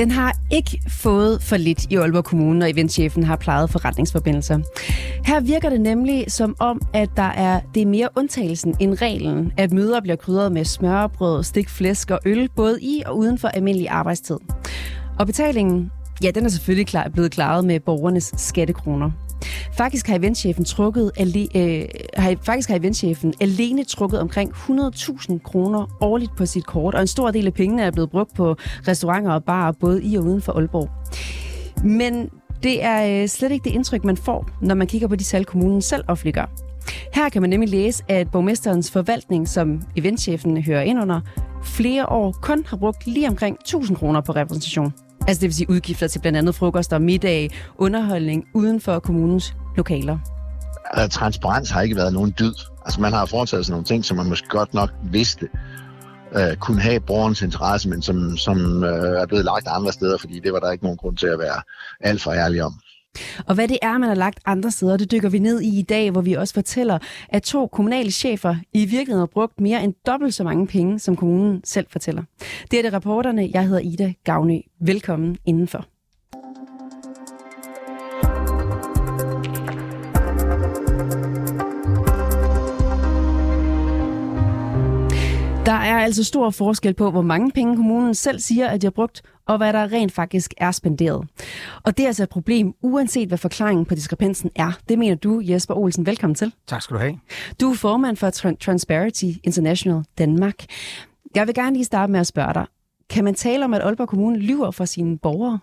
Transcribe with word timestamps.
Den 0.00 0.10
har 0.10 0.36
ikke 0.50 0.80
fået 0.88 1.42
for 1.42 1.56
lidt 1.56 1.86
i 1.90 1.96
Aalborg 1.96 2.24
Kommune, 2.24 2.58
når 2.58 2.66
eventchefen 2.66 3.22
har 3.22 3.36
plejet 3.36 3.70
forretningsforbindelser. 3.70 4.58
Her 5.24 5.40
virker 5.40 5.70
det 5.70 5.80
nemlig 5.80 6.24
som 6.28 6.56
om, 6.58 6.80
at 6.94 7.08
der 7.16 7.22
er, 7.22 7.60
det 7.74 7.82
er 7.82 7.86
mere 7.86 8.08
undtagelsen 8.16 8.76
end 8.80 9.02
reglen, 9.02 9.52
at 9.56 9.72
møder 9.72 10.00
bliver 10.00 10.16
krydret 10.16 10.52
med 10.52 10.64
smørbrød, 10.64 11.42
stikflæsk 11.42 12.10
og 12.10 12.18
øl, 12.24 12.48
både 12.56 12.78
i 12.82 13.02
og 13.06 13.18
uden 13.18 13.38
for 13.38 13.48
almindelig 13.48 13.88
arbejdstid. 13.88 14.38
Og 15.18 15.26
betalingen, 15.26 15.90
ja, 16.22 16.30
den 16.30 16.44
er 16.44 16.48
selvfølgelig 16.48 16.86
klar, 16.86 17.08
blevet 17.08 17.30
klaret 17.30 17.64
med 17.64 17.80
borgernes 17.80 18.34
skattekroner. 18.36 19.10
Faktisk 19.76 20.06
har 20.06 20.18
eventchefen, 20.18 20.64
trukket 20.64 21.10
ale, 21.16 21.46
øh, 21.56 21.88
har, 22.16 22.34
faktisk 22.42 22.68
har 22.68 22.76
eventchefen 22.76 23.34
alene 23.40 23.84
trukket 23.84 24.20
omkring 24.20 24.52
100.000 24.52 25.38
kroner 25.38 25.96
årligt 26.00 26.36
på 26.36 26.46
sit 26.46 26.66
kort, 26.66 26.94
og 26.94 27.00
en 27.00 27.06
stor 27.06 27.30
del 27.30 27.46
af 27.46 27.54
pengene 27.54 27.82
er 27.82 27.90
blevet 27.90 28.10
brugt 28.10 28.34
på 28.34 28.56
restauranter 28.88 29.32
og 29.32 29.44
barer, 29.44 29.72
både 29.72 30.02
i 30.04 30.16
og 30.16 30.24
uden 30.24 30.42
for 30.42 30.52
Aalborg. 30.52 30.90
Men 31.84 32.30
det 32.62 32.84
er 32.84 33.22
øh, 33.22 33.28
slet 33.28 33.52
ikke 33.52 33.64
det 33.64 33.70
indtryk, 33.70 34.04
man 34.04 34.16
får, 34.16 34.48
når 34.62 34.74
man 34.74 34.86
kigger 34.86 35.08
på 35.08 35.16
de 35.16 35.24
tal, 35.24 35.44
kommunen 35.44 35.82
selv 35.82 36.04
offentliggør. 36.08 36.50
Her 37.14 37.28
kan 37.28 37.42
man 37.42 37.50
nemlig 37.50 37.68
læse, 37.68 38.04
at 38.08 38.30
borgmesterens 38.30 38.90
forvaltning, 38.90 39.48
som 39.48 39.82
eventchefen 39.96 40.62
hører 40.62 40.82
ind 40.82 41.00
under, 41.00 41.20
flere 41.64 42.06
år 42.08 42.32
kun 42.42 42.64
har 42.66 42.76
brugt 42.76 43.06
lige 43.06 43.28
omkring 43.28 43.56
1000 43.60 43.96
kroner 43.96 44.20
på 44.20 44.32
repræsentation. 44.32 44.92
Altså 45.28 45.40
det 45.40 45.48
vil 45.48 45.54
sige 45.54 45.70
udgifter 45.70 46.08
til 46.08 46.18
blandt 46.18 46.38
andet 46.38 46.54
frokost 46.54 46.92
og 46.92 47.02
middag, 47.02 47.50
underholdning 47.78 48.44
uden 48.54 48.80
for 48.80 48.98
kommunens 48.98 49.54
lokaler. 49.76 50.18
Altså, 50.90 51.18
transparens 51.18 51.70
har 51.70 51.82
ikke 51.82 51.96
været 51.96 52.12
nogen 52.12 52.34
dyd. 52.38 52.54
Altså 52.84 53.00
man 53.00 53.12
har 53.12 53.26
foretaget 53.26 53.66
sådan 53.66 53.72
nogle 53.72 53.84
ting, 53.84 54.04
som 54.04 54.16
man 54.16 54.26
måske 54.26 54.48
godt 54.48 54.74
nok 54.74 54.90
vidste 55.10 55.48
øh, 56.36 56.56
kunne 56.56 56.80
have 56.80 57.00
borgernes 57.00 57.42
interesse, 57.42 57.88
men 57.88 58.02
som, 58.02 58.36
som 58.36 58.84
øh, 58.84 59.20
er 59.22 59.26
blevet 59.26 59.44
lagt 59.44 59.68
andre 59.68 59.92
steder, 59.92 60.18
fordi 60.18 60.40
det 60.40 60.52
var 60.52 60.60
der 60.60 60.70
ikke 60.70 60.84
nogen 60.84 60.98
grund 60.98 61.16
til 61.16 61.26
at 61.26 61.38
være 61.38 61.62
alt 62.00 62.22
for 62.22 62.32
ærlig 62.32 62.62
om. 62.62 62.74
Og 63.46 63.54
hvad 63.54 63.68
det 63.68 63.78
er, 63.82 63.98
man 63.98 64.08
har 64.08 64.14
lagt 64.14 64.40
andre 64.44 64.70
steder, 64.70 64.96
det 64.96 65.10
dykker 65.10 65.28
vi 65.28 65.38
ned 65.38 65.60
i 65.60 65.78
i 65.78 65.82
dag, 65.82 66.10
hvor 66.10 66.20
vi 66.20 66.32
også 66.32 66.54
fortæller, 66.54 66.98
at 67.28 67.42
to 67.42 67.66
kommunale 67.66 68.10
chefer 68.10 68.56
i 68.72 68.78
virkeligheden 68.84 69.18
har 69.18 69.26
brugt 69.26 69.60
mere 69.60 69.84
end 69.84 69.94
dobbelt 70.06 70.34
så 70.34 70.44
mange 70.44 70.66
penge, 70.66 70.98
som 70.98 71.16
kommunen 71.16 71.60
selv 71.64 71.86
fortæller. 71.90 72.22
Det 72.70 72.78
er 72.78 72.82
det 72.82 72.92
rapporterne. 72.92 73.50
Jeg 73.54 73.66
hedder 73.68 73.80
Ida 73.80 74.12
Gavnø. 74.24 74.58
Velkommen 74.80 75.36
indenfor. 75.46 75.86
Der 85.66 85.76
er 85.76 85.98
altså 85.98 86.24
stor 86.24 86.50
forskel 86.50 86.94
på, 86.94 87.10
hvor 87.10 87.22
mange 87.22 87.50
penge 87.50 87.76
kommunen 87.76 88.14
selv 88.14 88.40
siger, 88.40 88.68
at 88.68 88.82
de 88.82 88.86
har 88.86 88.90
brugt, 88.90 89.22
og 89.50 89.56
hvad 89.56 89.72
der 89.72 89.92
rent 89.92 90.12
faktisk 90.12 90.54
er 90.56 90.70
spenderet. 90.70 91.28
Og 91.82 91.96
det 91.96 92.02
er 92.02 92.06
altså 92.06 92.22
et 92.22 92.28
problem, 92.28 92.74
uanset 92.82 93.28
hvad 93.28 93.38
forklaringen 93.38 93.84
på 93.84 93.94
diskrepansen 93.94 94.50
er. 94.56 94.72
Det 94.88 94.98
mener 94.98 95.14
du, 95.14 95.40
Jesper 95.44 95.74
Olsen. 95.74 96.06
Velkommen 96.06 96.34
til. 96.34 96.52
Tak 96.66 96.82
skal 96.82 96.94
du 96.94 97.00
have. 97.00 97.18
Du 97.60 97.70
er 97.70 97.76
formand 97.76 98.16
for 98.16 98.30
Transparency 98.60 99.24
International 99.44 100.04
Danmark. 100.18 100.54
Jeg 101.34 101.46
vil 101.46 101.54
gerne 101.54 101.72
lige 101.76 101.84
starte 101.84 102.12
med 102.12 102.20
at 102.20 102.26
spørge 102.26 102.54
dig. 102.54 102.66
Kan 103.10 103.24
man 103.24 103.34
tale 103.34 103.64
om, 103.64 103.74
at 103.74 103.82
Aalborg 103.82 104.08
Kommune 104.08 104.38
lyver 104.38 104.70
for 104.70 104.84
sine 104.84 105.18
borgere? 105.18 105.58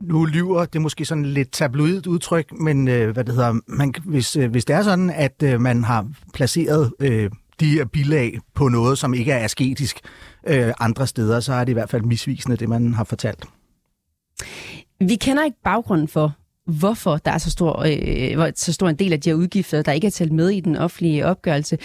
Nu 0.00 0.24
lyver, 0.24 0.64
det 0.64 0.76
er 0.76 0.80
måske 0.80 1.04
sådan 1.04 1.26
lidt 1.26 1.52
tabloidt 1.52 2.06
udtryk, 2.06 2.52
men 2.60 2.88
øh, 2.88 3.10
hvad 3.10 3.24
det 3.24 3.34
hedder, 3.34 3.60
man, 3.66 3.94
hvis, 4.04 4.36
øh, 4.36 4.50
hvis 4.50 4.64
det 4.64 4.76
er 4.76 4.82
sådan, 4.82 5.10
at 5.10 5.42
øh, 5.42 5.60
man 5.60 5.84
har 5.84 6.08
placeret 6.34 6.92
øh, 7.00 7.30
de 7.60 7.66
her 7.66 7.84
bilag 7.84 8.38
på 8.54 8.68
noget, 8.68 8.98
som 8.98 9.14
ikke 9.14 9.32
er 9.32 9.44
asketisk 9.44 10.00
øh, 10.46 10.72
andre 10.80 11.06
steder, 11.06 11.40
så 11.40 11.52
er 11.52 11.64
det 11.64 11.72
i 11.72 11.72
hvert 11.72 11.90
fald 11.90 12.02
misvisende, 12.02 12.56
det 12.56 12.68
man 12.68 12.94
har 12.94 13.04
fortalt. 13.04 13.44
Vi 15.00 15.14
kender 15.14 15.44
ikke 15.44 15.56
baggrunden 15.64 16.08
for, 16.08 16.32
hvorfor 16.66 17.16
der 17.16 17.30
er 17.30 17.38
så 17.38 17.50
stor, 17.50 17.84
øh, 17.86 18.52
så 18.56 18.72
stor 18.72 18.88
en 18.88 18.96
del 18.96 19.12
af 19.12 19.20
de 19.20 19.30
her 19.30 19.34
udgifter, 19.34 19.82
der 19.82 19.92
ikke 19.92 20.06
er 20.06 20.10
talt 20.10 20.32
med 20.32 20.48
i 20.50 20.60
den 20.60 20.76
offentlige 20.76 21.26
opgørelse. 21.26 21.78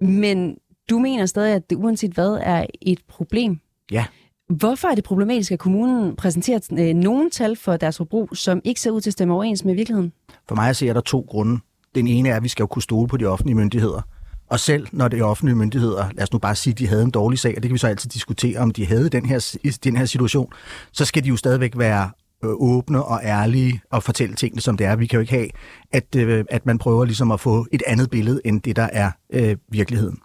Men 0.00 0.56
du 0.90 0.98
mener 0.98 1.26
stadig, 1.26 1.54
at 1.54 1.70
det 1.70 1.76
uanset 1.76 2.12
hvad 2.12 2.38
er 2.42 2.66
et 2.80 3.00
problem? 3.08 3.60
Ja. 3.90 4.04
Hvorfor 4.48 4.88
er 4.88 4.94
det 4.94 5.04
problematisk, 5.04 5.52
at 5.52 5.58
kommunen 5.58 6.16
præsenterer 6.16 6.60
øh, 6.72 6.94
nogle 6.94 7.30
tal 7.30 7.56
for 7.56 7.76
deres 7.76 7.96
forbrug, 7.96 8.36
som 8.36 8.60
ikke 8.64 8.80
ser 8.80 8.90
ud 8.90 9.00
til 9.00 9.10
at 9.10 9.12
stemme 9.12 9.34
overens 9.34 9.64
med 9.64 9.74
virkeligheden? 9.74 10.12
For 10.48 10.54
mig 10.54 10.76
ser 10.76 10.92
der 10.92 11.00
to 11.00 11.26
grunde. 11.28 11.60
Den 11.94 12.06
ene 12.06 12.28
er, 12.28 12.36
at 12.36 12.42
vi 12.42 12.48
skal 12.48 12.62
jo 12.62 12.66
kunne 12.66 12.82
stole 12.82 13.08
på 13.08 13.16
de 13.16 13.24
offentlige 13.24 13.56
myndigheder. 13.56 14.02
Og 14.50 14.60
selv 14.60 14.86
når 14.92 15.08
det 15.08 15.20
er 15.20 15.24
offentlige 15.24 15.56
myndigheder, 15.56 16.10
lad 16.12 16.22
os 16.22 16.32
nu 16.32 16.38
bare 16.38 16.54
sige, 16.54 16.72
at 16.72 16.78
de 16.78 16.88
havde 16.88 17.02
en 17.02 17.10
dårlig 17.10 17.38
sag, 17.38 17.56
og 17.56 17.62
det 17.62 17.68
kan 17.68 17.72
vi 17.72 17.78
så 17.78 17.86
altid 17.86 18.10
diskutere, 18.10 18.58
om 18.58 18.70
de 18.70 18.86
havde 18.86 19.08
den 19.08 19.26
her, 19.26 19.58
den 19.84 19.96
her 19.96 20.04
situation, 20.04 20.52
så 20.92 21.04
skal 21.04 21.24
de 21.24 21.28
jo 21.28 21.36
stadigvæk 21.36 21.78
være 21.78 22.10
øh, 22.44 22.50
åbne 22.50 23.04
og 23.04 23.20
ærlige 23.24 23.80
og 23.90 24.02
fortælle 24.02 24.34
tingene, 24.34 24.60
som 24.60 24.76
det 24.76 24.86
er. 24.86 24.96
Vi 24.96 25.06
kan 25.06 25.16
jo 25.16 25.20
ikke 25.20 25.32
have, 25.32 25.48
at, 25.92 26.16
øh, 26.16 26.44
at 26.50 26.66
man 26.66 26.78
prøver 26.78 27.04
ligesom 27.04 27.30
at 27.30 27.40
få 27.40 27.66
et 27.72 27.82
andet 27.86 28.10
billede, 28.10 28.40
end 28.44 28.62
det, 28.62 28.76
der 28.76 28.88
er 28.92 29.10
øh, 29.32 29.56
virkeligheden. 29.68 30.18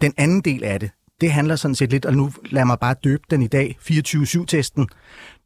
Den 0.00 0.12
anden 0.16 0.40
del 0.40 0.64
af 0.64 0.80
det, 0.80 0.90
det 1.20 1.32
handler 1.32 1.56
sådan 1.56 1.74
set 1.74 1.90
lidt, 1.90 2.06
og 2.06 2.14
nu 2.14 2.32
lad 2.50 2.64
mig 2.64 2.78
bare 2.78 2.94
døbe 3.04 3.22
den 3.30 3.42
i 3.42 3.46
dag, 3.46 3.78
24-7-testen. 3.80 4.86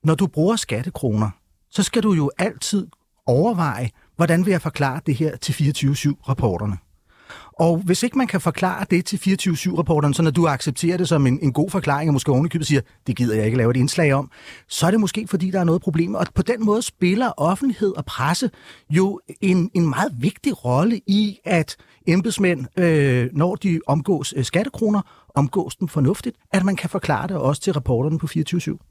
Når 0.05 0.15
du 0.15 0.27
bruger 0.27 0.57
skattekroner, 0.57 1.31
så 1.71 1.83
skal 1.83 2.03
du 2.03 2.13
jo 2.13 2.31
altid 2.39 2.87
overveje, 3.27 3.91
hvordan 4.17 4.45
vil 4.45 4.51
jeg 4.51 4.63
forklare 4.63 5.01
det 5.07 5.15
her 5.15 5.37
til 5.37 5.53
24-7-rapporterne. 5.53 6.84
Og 7.53 7.79
hvis 7.85 8.03
ikke 8.03 8.19
man 8.19 8.27
kan 8.27 8.41
forklare 8.41 8.87
det 8.91 9.05
til 9.05 9.17
24-7-rapporteren, 9.17 10.15
så 10.15 10.23
når 10.23 10.31
du 10.31 10.47
accepterer 10.47 10.97
det 10.97 11.09
som 11.09 11.27
en, 11.27 11.39
en 11.43 11.53
god 11.53 11.71
forklaring, 11.71 12.11
og 12.11 12.13
måske 12.13 12.33
ovenikøbet 12.33 12.67
siger, 12.67 12.81
det 13.07 13.17
gider 13.17 13.35
jeg 13.35 13.45
ikke 13.45 13.57
lave 13.57 13.71
et 13.71 13.77
indslag 13.77 14.13
om, 14.13 14.31
så 14.69 14.87
er 14.87 14.91
det 14.91 15.01
måske 15.01 15.27
fordi, 15.27 15.51
der 15.51 15.61
er 15.61 15.65
noget 15.65 15.83
problem. 15.83 16.15
Og 16.15 16.27
på 16.35 16.43
den 16.43 16.65
måde 16.65 16.83
spiller 16.83 17.33
offentlighed 17.37 17.97
og 17.97 18.05
presse 18.05 18.51
jo 18.91 19.21
en, 19.41 19.71
en 19.75 19.89
meget 19.89 20.13
vigtig 20.19 20.65
rolle 20.65 21.01
i, 21.07 21.39
at 21.45 21.77
embedsmænd, 22.07 22.79
øh, 22.79 23.29
når 23.33 23.55
de 23.55 23.81
omgås 23.87 24.35
øh, 24.37 24.45
skattekroner, 24.45 25.01
omgås 25.35 25.77
dem 25.77 25.89
fornuftigt, 25.89 26.37
at 26.53 26.65
man 26.65 26.77
kan 26.77 26.91
forklare 26.91 27.29
det 27.29 27.37
også 27.37 27.63
til 27.63 27.73
rapporterne 27.73 28.19
på 28.19 28.27
24-7. 28.27 28.91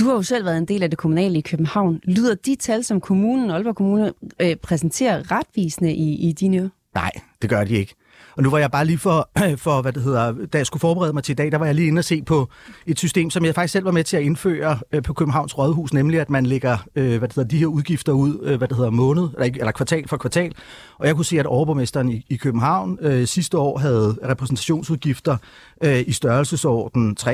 Du 0.00 0.04
har 0.04 0.12
jo 0.12 0.22
selv 0.22 0.44
været 0.44 0.58
en 0.58 0.64
del 0.64 0.82
af 0.82 0.90
det 0.90 0.98
kommunale 0.98 1.38
i 1.38 1.40
København. 1.40 2.00
Lyder 2.04 2.34
de 2.34 2.56
tal, 2.56 2.84
som 2.84 3.00
kommunen, 3.00 3.50
Aalborg 3.50 3.76
Kommune, 3.76 4.12
øh, 4.40 4.56
præsenterer 4.56 5.30
retvisende 5.30 5.94
i, 5.94 6.28
i 6.28 6.32
dine 6.32 6.58
ører? 6.58 6.68
Nej, 6.94 7.10
det 7.42 7.50
gør 7.50 7.64
de 7.64 7.74
ikke. 7.74 7.94
Og 8.36 8.42
nu 8.42 8.50
var 8.50 8.58
jeg 8.58 8.70
bare 8.70 8.84
lige 8.84 8.98
for, 8.98 9.30
for, 9.64 9.82
hvad 9.82 9.92
det 9.92 10.02
hedder, 10.02 10.34
da 10.52 10.58
jeg 10.58 10.66
skulle 10.66 10.80
forberede 10.80 11.12
mig 11.12 11.24
til 11.24 11.32
i 11.32 11.34
dag, 11.34 11.52
der 11.52 11.58
var 11.58 11.66
jeg 11.66 11.74
lige 11.74 11.88
inde 11.88 11.98
og 11.98 12.04
se 12.04 12.22
på 12.22 12.48
et 12.86 12.98
system, 12.98 13.30
som 13.30 13.44
jeg 13.44 13.54
faktisk 13.54 13.72
selv 13.72 13.84
var 13.84 13.90
med 13.90 14.04
til 14.04 14.16
at 14.16 14.22
indføre 14.22 14.78
øh, 14.92 15.02
på 15.02 15.12
Københavns 15.12 15.58
Rådhus, 15.58 15.92
nemlig 15.92 16.20
at 16.20 16.30
man 16.30 16.46
lægger 16.46 16.78
øh, 16.96 17.18
hvad 17.18 17.28
det 17.28 17.34
hedder, 17.34 17.48
de 17.48 17.58
her 17.58 17.66
udgifter 17.66 18.12
ud, 18.12 18.38
øh, 18.42 18.58
hvad 18.58 18.68
det 18.68 18.76
hedder, 18.76 18.90
måned, 18.90 19.22
eller, 19.22 19.58
eller 19.58 19.72
kvartal 19.72 20.08
for 20.08 20.16
kvartal. 20.16 20.52
Og 20.98 21.06
jeg 21.06 21.14
kunne 21.14 21.24
se, 21.24 21.40
at 21.40 21.46
overborgmesteren 21.46 22.08
i, 22.08 22.26
i 22.28 22.36
København 22.36 22.98
øh, 23.00 23.26
sidste 23.26 23.58
år 23.58 23.78
havde 23.78 24.16
repræsentationsudgifter 24.28 25.36
øh, 25.84 26.04
i 26.06 26.12
størrelsesorden 26.12 27.16
33.000, 27.20 27.26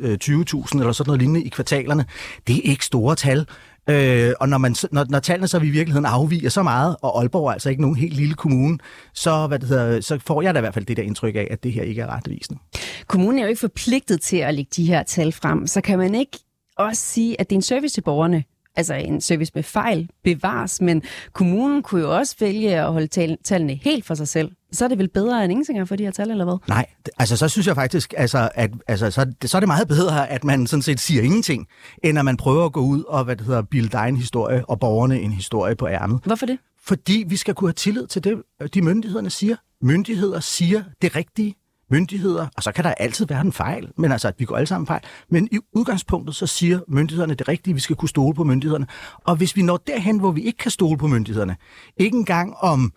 øh, 0.00 0.18
20.000 0.24 0.78
eller 0.78 0.92
sådan 0.92 1.08
noget 1.08 1.20
lignende 1.20 1.42
i 1.42 1.48
kvartalerne. 1.48 2.04
Det 2.46 2.56
er 2.56 2.60
ikke 2.70 2.84
store 2.84 3.16
tal, 3.16 3.46
Øh, 3.90 4.32
og 4.40 4.48
når, 4.48 4.58
man, 4.58 4.74
når, 4.92 5.06
når 5.08 5.18
tallene 5.18 5.48
så 5.48 5.58
i 5.58 5.70
virkeligheden 5.70 6.06
afviger 6.06 6.50
så 6.50 6.62
meget, 6.62 6.96
og 7.02 7.18
Aalborg 7.20 7.48
er 7.48 7.52
altså 7.52 7.70
ikke 7.70 7.82
nogen 7.82 7.96
helt 7.96 8.14
lille 8.14 8.34
kommune, 8.34 8.78
så, 9.14 9.46
hvad 9.46 9.58
det 9.58 9.68
hedder, 9.68 10.00
så 10.00 10.18
får 10.26 10.42
jeg 10.42 10.54
da 10.54 10.58
i 10.58 10.60
hvert 10.60 10.74
fald 10.74 10.84
det 10.86 10.96
der 10.96 11.02
indtryk 11.02 11.34
af, 11.34 11.48
at 11.50 11.62
det 11.62 11.72
her 11.72 11.82
ikke 11.82 12.02
er 12.02 12.16
retvisende. 12.16 12.60
Kommunen 13.06 13.38
er 13.38 13.42
jo 13.42 13.48
ikke 13.48 13.60
forpligtet 13.60 14.20
til 14.20 14.36
at 14.36 14.54
lægge 14.54 14.70
de 14.76 14.86
her 14.86 15.02
tal 15.02 15.32
frem, 15.32 15.66
så 15.66 15.80
kan 15.80 15.98
man 15.98 16.14
ikke 16.14 16.38
også 16.78 17.02
sige, 17.02 17.40
at 17.40 17.50
det 17.50 17.56
er 17.56 17.58
en 17.58 17.62
service 17.62 17.94
til 17.94 18.00
borgerne, 18.00 18.44
altså 18.78 18.94
en 18.94 19.20
service 19.20 19.52
med 19.54 19.62
fejl 19.62 20.08
bevares, 20.24 20.80
men 20.80 21.02
kommunen 21.32 21.82
kunne 21.82 22.00
jo 22.00 22.16
også 22.16 22.36
vælge 22.40 22.80
at 22.80 22.92
holde 22.92 23.36
tallene 23.44 23.74
helt 23.74 24.06
for 24.06 24.14
sig 24.14 24.28
selv. 24.28 24.50
Så 24.72 24.84
er 24.84 24.88
det 24.88 24.98
vel 24.98 25.08
bedre 25.08 25.44
end 25.44 25.52
ingenting 25.52 25.88
for 25.88 25.96
de 25.96 26.04
her 26.04 26.10
tal, 26.10 26.30
eller 26.30 26.44
hvad? 26.44 26.56
Nej, 26.68 26.86
altså 27.18 27.36
så 27.36 27.48
synes 27.48 27.66
jeg 27.66 27.74
faktisk, 27.74 28.14
altså, 28.16 28.48
at 28.54 28.70
altså, 28.88 29.10
så, 29.10 29.32
så 29.44 29.58
er 29.58 29.60
det 29.60 29.66
meget 29.66 29.88
bedre, 29.88 30.30
at 30.30 30.44
man 30.44 30.66
sådan 30.66 30.82
set 30.82 31.00
siger 31.00 31.22
ingenting, 31.22 31.66
end 32.04 32.18
at 32.18 32.24
man 32.24 32.36
prøver 32.36 32.64
at 32.64 32.72
gå 32.72 32.80
ud 32.80 33.02
og 33.02 33.24
hvad 33.24 33.36
det 33.36 33.46
hedder, 33.46 33.62
bilde 33.62 33.88
dig 33.88 34.08
en 34.08 34.16
historie, 34.16 34.64
og 34.64 34.80
borgerne 34.80 35.20
en 35.20 35.32
historie 35.32 35.76
på 35.76 35.88
ærmet. 35.88 36.20
Hvorfor 36.24 36.46
det? 36.46 36.58
Fordi 36.84 37.24
vi 37.28 37.36
skal 37.36 37.54
kunne 37.54 37.68
have 37.68 37.74
tillid 37.74 38.06
til 38.06 38.24
det, 38.24 38.42
de 38.74 38.82
myndighederne 38.82 39.30
siger. 39.30 39.56
Myndigheder 39.82 40.40
siger 40.40 40.82
det 41.02 41.16
rigtige 41.16 41.54
myndigheder, 41.90 42.46
og 42.56 42.62
så 42.62 42.72
kan 42.72 42.84
der 42.84 42.90
altid 42.90 43.26
være 43.26 43.40
en 43.40 43.52
fejl, 43.52 43.88
men 43.96 44.12
altså, 44.12 44.28
at 44.28 44.34
vi 44.38 44.44
går 44.44 44.56
alle 44.56 44.66
sammen 44.66 44.86
fejl. 44.86 45.02
Men 45.30 45.48
i 45.52 45.58
udgangspunktet, 45.72 46.36
så 46.36 46.46
siger 46.46 46.80
myndighederne 46.88 47.34
det 47.34 47.48
rigtige, 47.48 47.74
vi 47.74 47.80
skal 47.80 47.96
kunne 47.96 48.08
stole 48.08 48.34
på 48.34 48.44
myndighederne. 48.44 48.86
Og 49.24 49.36
hvis 49.36 49.56
vi 49.56 49.62
når 49.62 49.76
derhen, 49.76 50.18
hvor 50.18 50.30
vi 50.30 50.40
ikke 50.40 50.58
kan 50.58 50.70
stole 50.70 50.98
på 50.98 51.06
myndighederne, 51.06 51.56
ikke 51.96 52.16
engang 52.16 52.56
om 52.56 52.92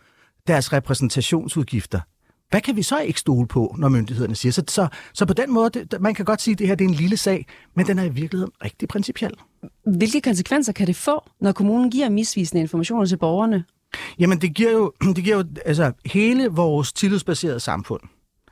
deres 0.48 0.74
repræsentationsudgifter, 0.74 2.00
hvad 2.50 2.62
kan 2.62 2.76
vi 2.76 2.82
så 2.82 3.00
ikke 3.00 3.20
stole 3.20 3.48
på, 3.48 3.76
når 3.78 3.90
myndighederne 3.90 4.36
siger? 4.36 4.52
Så, 4.52 4.64
så, 4.68 4.88
så 5.14 5.26
på 5.26 5.34
den 5.34 5.54
måde, 5.54 5.70
det, 5.70 6.02
man 6.02 6.14
kan 6.14 6.26
godt 6.26 6.42
sige, 6.42 6.54
at 6.54 6.60
det 6.60 6.68
her 6.68 6.76
det 6.76 6.86
er 6.86 6.90
en 6.90 6.96
lille 6.96 7.18
sag, 7.18 7.46
men 7.76 7.88
den 7.88 8.00
er 8.00 8.04
i 8.04 8.10
virkeligheden 8.10 8.52
rigtig 8.64 8.88
principiel. 8.88 9.32
Hvilke 9.98 10.22
konsekvenser 10.22 10.74
kan 10.74 10.88
det 10.88 10.96
få, 10.96 11.30
når 11.42 11.52
kommunen 11.52 11.92
giver 11.92 12.10
misvisende 12.10 12.62
informationer 12.62 13.06
til 13.06 13.18
borgerne? 13.18 13.64
Jamen, 14.20 14.42
det 14.42 14.56
giver 14.56 14.72
jo, 14.72 14.94
det 15.16 15.24
giver 15.24 15.38
jo 15.38 15.44
altså, 15.66 15.92
hele 16.06 16.48
vores 16.48 16.94
tillidsbaserede 16.94 17.60
samfund 17.60 18.02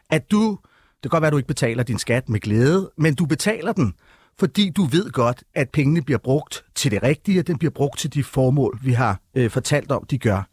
at 0.09 0.31
du, 0.31 0.59
det 1.03 1.03
kan 1.03 1.09
godt 1.09 1.21
være, 1.21 1.27
at 1.27 1.31
du 1.31 1.38
ikke 1.38 1.47
betaler 1.47 1.83
din 1.83 2.00
skat 2.00 2.29
med 2.29 2.39
glæde, 2.39 2.91
men 2.97 3.15
du 3.15 3.25
betaler 3.25 3.73
den, 3.73 3.94
fordi 4.39 4.69
du 4.69 4.83
ved 4.83 5.11
godt, 5.11 5.44
at 5.56 5.69
pengene 5.69 6.01
bliver 6.01 6.17
brugt 6.17 6.65
til 6.75 6.91
det 6.91 7.03
rigtige, 7.03 7.39
og 7.39 7.47
den 7.47 7.57
bliver 7.57 7.71
brugt 7.71 8.00
til 8.00 8.13
de 8.13 8.23
formål, 8.23 8.79
vi 8.83 8.94
har 8.94 9.19
øh, 9.35 9.50
fortalt 9.50 9.91
om, 9.91 10.06
de 10.09 10.17
gør. 10.17 10.50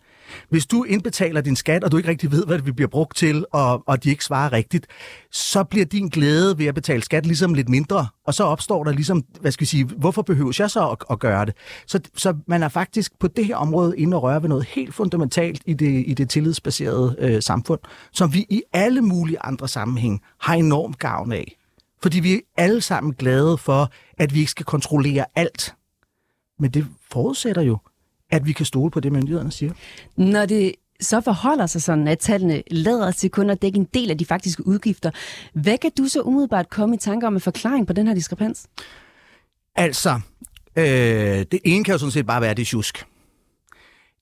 Hvis 0.48 0.66
du 0.66 0.84
indbetaler 0.84 1.40
din 1.40 1.56
skat, 1.56 1.84
og 1.84 1.92
du 1.92 1.96
ikke 1.96 2.08
rigtig 2.08 2.32
ved, 2.32 2.46
hvad 2.46 2.58
det 2.58 2.76
bliver 2.76 2.88
brugt 2.88 3.16
til, 3.16 3.44
og, 3.52 3.82
og 3.86 4.04
de 4.04 4.10
ikke 4.10 4.24
svarer 4.24 4.52
rigtigt, 4.52 4.86
så 5.32 5.64
bliver 5.64 5.86
din 5.86 6.08
glæde 6.08 6.58
ved 6.58 6.66
at 6.66 6.74
betale 6.74 7.02
skat 7.02 7.26
ligesom 7.26 7.54
lidt 7.54 7.68
mindre, 7.68 8.06
og 8.26 8.34
så 8.34 8.44
opstår 8.44 8.84
der 8.84 8.92
ligesom, 8.92 9.24
hvad 9.40 9.52
skal 9.52 9.60
vi 9.60 9.66
sige, 9.66 9.84
hvorfor 9.84 10.22
behøver 10.22 10.56
jeg 10.58 10.70
så 10.70 10.88
at, 10.88 10.98
at 11.10 11.18
gøre 11.18 11.46
det? 11.46 11.54
Så, 11.86 12.00
så 12.16 12.36
man 12.46 12.62
er 12.62 12.68
faktisk 12.68 13.18
på 13.20 13.28
det 13.28 13.46
her 13.46 13.56
område 13.56 13.98
inde 13.98 14.16
og 14.16 14.22
røre 14.22 14.42
ved 14.42 14.48
noget 14.48 14.64
helt 14.64 14.94
fundamentalt 14.94 15.62
i 15.66 15.74
det, 15.74 16.04
i 16.06 16.14
det 16.14 16.30
tillidsbaserede 16.30 17.16
øh, 17.18 17.42
samfund, 17.42 17.80
som 18.12 18.34
vi 18.34 18.46
i 18.48 18.62
alle 18.72 19.00
mulige 19.00 19.38
andre 19.40 19.68
sammenhæng 19.68 20.22
har 20.40 20.54
enormt 20.54 20.98
gavn 20.98 21.32
af. 21.32 21.56
Fordi 22.02 22.20
vi 22.20 22.34
er 22.34 22.40
alle 22.56 22.80
sammen 22.80 23.14
glade 23.14 23.58
for, 23.58 23.90
at 24.18 24.34
vi 24.34 24.38
ikke 24.38 24.50
skal 24.50 24.66
kontrollere 24.66 25.24
alt. 25.34 25.74
Men 26.58 26.70
det 26.70 26.86
forudsætter 27.10 27.62
jo, 27.62 27.78
at 28.30 28.46
vi 28.46 28.52
kan 28.52 28.66
stole 28.66 28.90
på 28.90 29.00
det, 29.00 29.12
myndighederne 29.12 29.52
siger. 29.52 29.72
Når 30.16 30.46
det 30.46 30.74
så 31.00 31.20
forholder 31.20 31.66
sig 31.66 31.82
sådan, 31.82 32.08
at 32.08 32.18
tallene 32.18 32.62
lader 32.70 33.10
til 33.10 33.30
kun 33.30 33.50
at 33.50 33.62
dække 33.62 33.78
en 33.78 33.88
del 33.94 34.10
af 34.10 34.18
de 34.18 34.24
faktiske 34.24 34.66
udgifter, 34.66 35.10
hvad 35.52 35.78
kan 35.78 35.90
du 35.98 36.08
så 36.08 36.20
umiddelbart 36.20 36.70
komme 36.70 36.94
i 36.94 36.98
tanke 36.98 37.26
om 37.26 37.34
en 37.34 37.40
forklaring 37.40 37.86
på 37.86 37.92
den 37.92 38.06
her 38.06 38.14
diskrepans? 38.14 38.66
Altså, 39.74 40.20
øh, 40.76 40.84
det 41.52 41.60
ene 41.64 41.84
kan 41.84 41.92
jo 41.92 41.98
sådan 41.98 42.12
set 42.12 42.26
bare 42.26 42.40
være, 42.40 42.50
at 42.50 42.56
det 42.56 42.62
er 42.62 42.66
tjusk. 42.66 43.06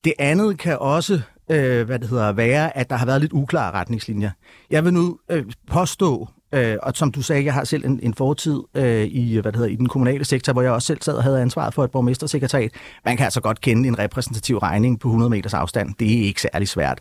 Det 0.04 0.12
andet 0.18 0.58
kan 0.58 0.78
også 0.78 1.20
øh, 1.50 1.86
hvad 1.86 1.98
det 1.98 2.08
hedder, 2.08 2.32
være, 2.32 2.76
at 2.76 2.90
der 2.90 2.96
har 2.96 3.06
været 3.06 3.20
lidt 3.20 3.32
uklare 3.32 3.72
retningslinjer. 3.72 4.30
Jeg 4.70 4.84
vil 4.84 4.94
nu 4.94 5.18
øh, 5.30 5.44
påstå, 5.66 6.28
Øh, 6.54 6.76
og 6.82 6.92
som 6.96 7.12
du 7.12 7.22
sagde, 7.22 7.44
jeg 7.44 7.54
har 7.54 7.64
selv 7.64 7.84
en, 7.84 8.00
en 8.02 8.14
fortid 8.14 8.60
øh, 8.74 9.06
i, 9.06 9.34
hvad 9.34 9.52
det 9.52 9.56
hedder, 9.56 9.72
i 9.72 9.76
den 9.76 9.88
kommunale 9.88 10.24
sektor, 10.24 10.52
hvor 10.52 10.62
jeg 10.62 10.72
også 10.72 10.86
selv 10.86 11.02
sad 11.02 11.14
og 11.14 11.22
havde 11.22 11.40
ansvaret 11.40 11.74
for 11.74 11.84
et 11.84 11.90
borgmestersekretariat. 11.90 12.70
Man 13.04 13.16
kan 13.16 13.24
altså 13.24 13.40
godt 13.40 13.60
kende 13.60 13.88
en 13.88 13.98
repræsentativ 13.98 14.58
regning 14.58 15.00
på 15.00 15.08
100 15.08 15.30
meters 15.30 15.54
afstand. 15.54 15.94
Det 15.98 16.18
er 16.18 16.22
ikke 16.22 16.40
særlig 16.40 16.68
svært. 16.68 17.00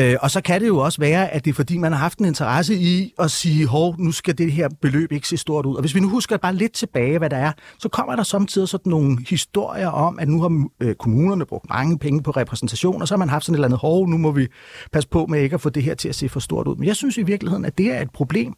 Øh, 0.00 0.16
og 0.20 0.30
så 0.30 0.40
kan 0.40 0.60
det 0.60 0.68
jo 0.68 0.78
også 0.78 1.00
være, 1.00 1.30
at 1.30 1.44
det 1.44 1.50
er 1.50 1.54
fordi, 1.54 1.78
man 1.78 1.92
har 1.92 1.98
haft 1.98 2.18
en 2.18 2.24
interesse 2.24 2.74
i 2.74 3.14
at 3.18 3.30
sige, 3.30 3.66
hov, 3.66 3.94
nu 3.98 4.12
skal 4.12 4.38
det 4.38 4.52
her 4.52 4.68
beløb 4.82 5.12
ikke 5.12 5.28
se 5.28 5.36
stort 5.36 5.66
ud. 5.66 5.74
Og 5.74 5.80
hvis 5.80 5.94
vi 5.94 6.00
nu 6.00 6.08
husker 6.08 6.36
bare 6.36 6.54
lidt 6.54 6.72
tilbage, 6.72 7.18
hvad 7.18 7.30
der 7.30 7.36
er, 7.36 7.52
så 7.78 7.88
kommer 7.88 8.16
der 8.16 8.22
samtidig 8.22 8.68
sådan 8.68 8.90
nogle 8.90 9.18
historier 9.28 9.88
om, 9.88 10.18
at 10.18 10.28
nu 10.28 10.40
har 10.40 10.68
øh, 10.80 10.94
kommunerne 10.94 11.46
brugt 11.46 11.68
mange 11.68 11.98
penge 11.98 12.22
på 12.22 12.30
repræsentation, 12.30 13.02
og 13.02 13.08
så 13.08 13.14
har 13.14 13.18
man 13.18 13.28
haft 13.28 13.44
sådan 13.44 13.54
et 13.54 13.56
eller 13.56 13.68
andet, 13.68 13.80
hov, 13.80 14.08
nu 14.08 14.18
må 14.18 14.30
vi 14.30 14.46
passe 14.92 15.08
på 15.08 15.26
med 15.26 15.40
ikke 15.40 15.54
at 15.54 15.60
få 15.60 15.70
det 15.70 15.82
her 15.82 15.94
til 15.94 16.08
at 16.08 16.14
se 16.14 16.28
for 16.28 16.40
stort 16.40 16.66
ud. 16.66 16.76
Men 16.76 16.86
jeg 16.86 16.96
synes 16.96 17.18
i 17.18 17.22
virkeligheden, 17.22 17.64
at 17.64 17.78
det 17.78 17.92
er 17.92 18.00
et 18.00 18.10
problem, 18.10 18.54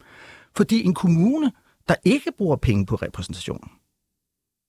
fordi 0.55 0.83
en 0.83 0.93
kommune, 0.93 1.51
der 1.87 1.95
ikke 2.05 2.31
bruger 2.37 2.55
penge 2.55 2.85
på 2.85 2.95
repræsentation, 2.95 3.69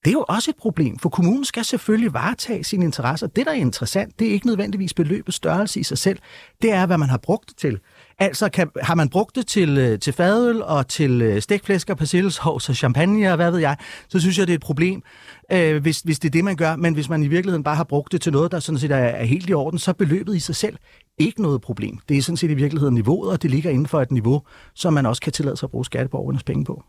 det 0.05 0.11
er 0.11 0.13
jo 0.13 0.25
også 0.27 0.51
et 0.51 0.55
problem, 0.55 0.99
for 0.99 1.09
kommunen 1.09 1.45
skal 1.45 1.65
selvfølgelig 1.65 2.13
varetage 2.13 2.63
sine 2.63 2.85
interesser. 2.85 3.27
Det, 3.27 3.45
der 3.45 3.51
er 3.51 3.55
interessant, 3.55 4.19
det 4.19 4.27
er 4.27 4.31
ikke 4.31 4.47
nødvendigvis 4.47 4.93
beløbets 4.93 5.37
størrelse 5.37 5.79
i 5.79 5.83
sig 5.83 5.97
selv. 5.97 6.19
Det 6.61 6.71
er, 6.71 6.85
hvad 6.85 6.97
man 6.97 7.09
har 7.09 7.17
brugt 7.17 7.49
det 7.49 7.57
til. 7.57 7.79
Altså, 8.19 8.49
kan, 8.49 8.69
har 8.81 8.95
man 8.95 9.09
brugt 9.09 9.35
det 9.35 9.47
til, 9.47 9.77
øh, 9.77 9.99
til 9.99 10.13
fadøl 10.13 10.61
og 10.61 10.87
til 10.87 11.21
øh, 11.21 11.41
stegflæsker, 11.41 11.95
persilleshovs 11.95 12.69
og 12.69 12.75
champagne 12.75 13.29
og 13.29 13.35
hvad 13.35 13.51
ved 13.51 13.59
jeg, 13.59 13.77
så 14.09 14.19
synes 14.19 14.37
jeg, 14.39 14.47
det 14.47 14.53
er 14.53 14.57
et 14.57 14.61
problem, 14.61 15.03
øh, 15.51 15.81
hvis, 15.81 15.99
hvis 15.99 16.19
det 16.19 16.29
er 16.29 16.31
det, 16.31 16.43
man 16.43 16.55
gør. 16.55 16.75
Men 16.75 16.93
hvis 16.93 17.09
man 17.09 17.23
i 17.23 17.27
virkeligheden 17.27 17.63
bare 17.63 17.75
har 17.75 17.83
brugt 17.83 18.11
det 18.11 18.21
til 18.21 18.31
noget, 18.31 18.51
der 18.51 18.59
sådan 18.59 18.79
set 18.79 18.91
er, 18.91 18.95
er 18.95 19.25
helt 19.25 19.49
i 19.49 19.53
orden, 19.53 19.79
så 19.79 19.91
er 19.91 19.93
beløbet 19.93 20.35
i 20.35 20.39
sig 20.39 20.55
selv 20.55 20.77
ikke 21.17 21.41
noget 21.41 21.61
problem. 21.61 21.99
Det 22.09 22.17
er 22.17 22.21
sådan 22.21 22.37
set 22.37 22.51
i 22.51 22.53
virkeligheden 22.53 22.93
niveauet, 22.95 23.31
og 23.31 23.41
det 23.41 23.51
ligger 23.51 23.71
inden 23.71 23.87
for 23.87 24.01
et 24.01 24.11
niveau, 24.11 24.41
som 24.73 24.93
man 24.93 25.05
også 25.05 25.21
kan 25.21 25.33
tillade 25.33 25.57
sig 25.57 25.67
at 25.67 25.71
bruge 25.71 25.85
skatteborgernes 25.85 26.43
penge 26.43 26.65
på. 26.65 26.83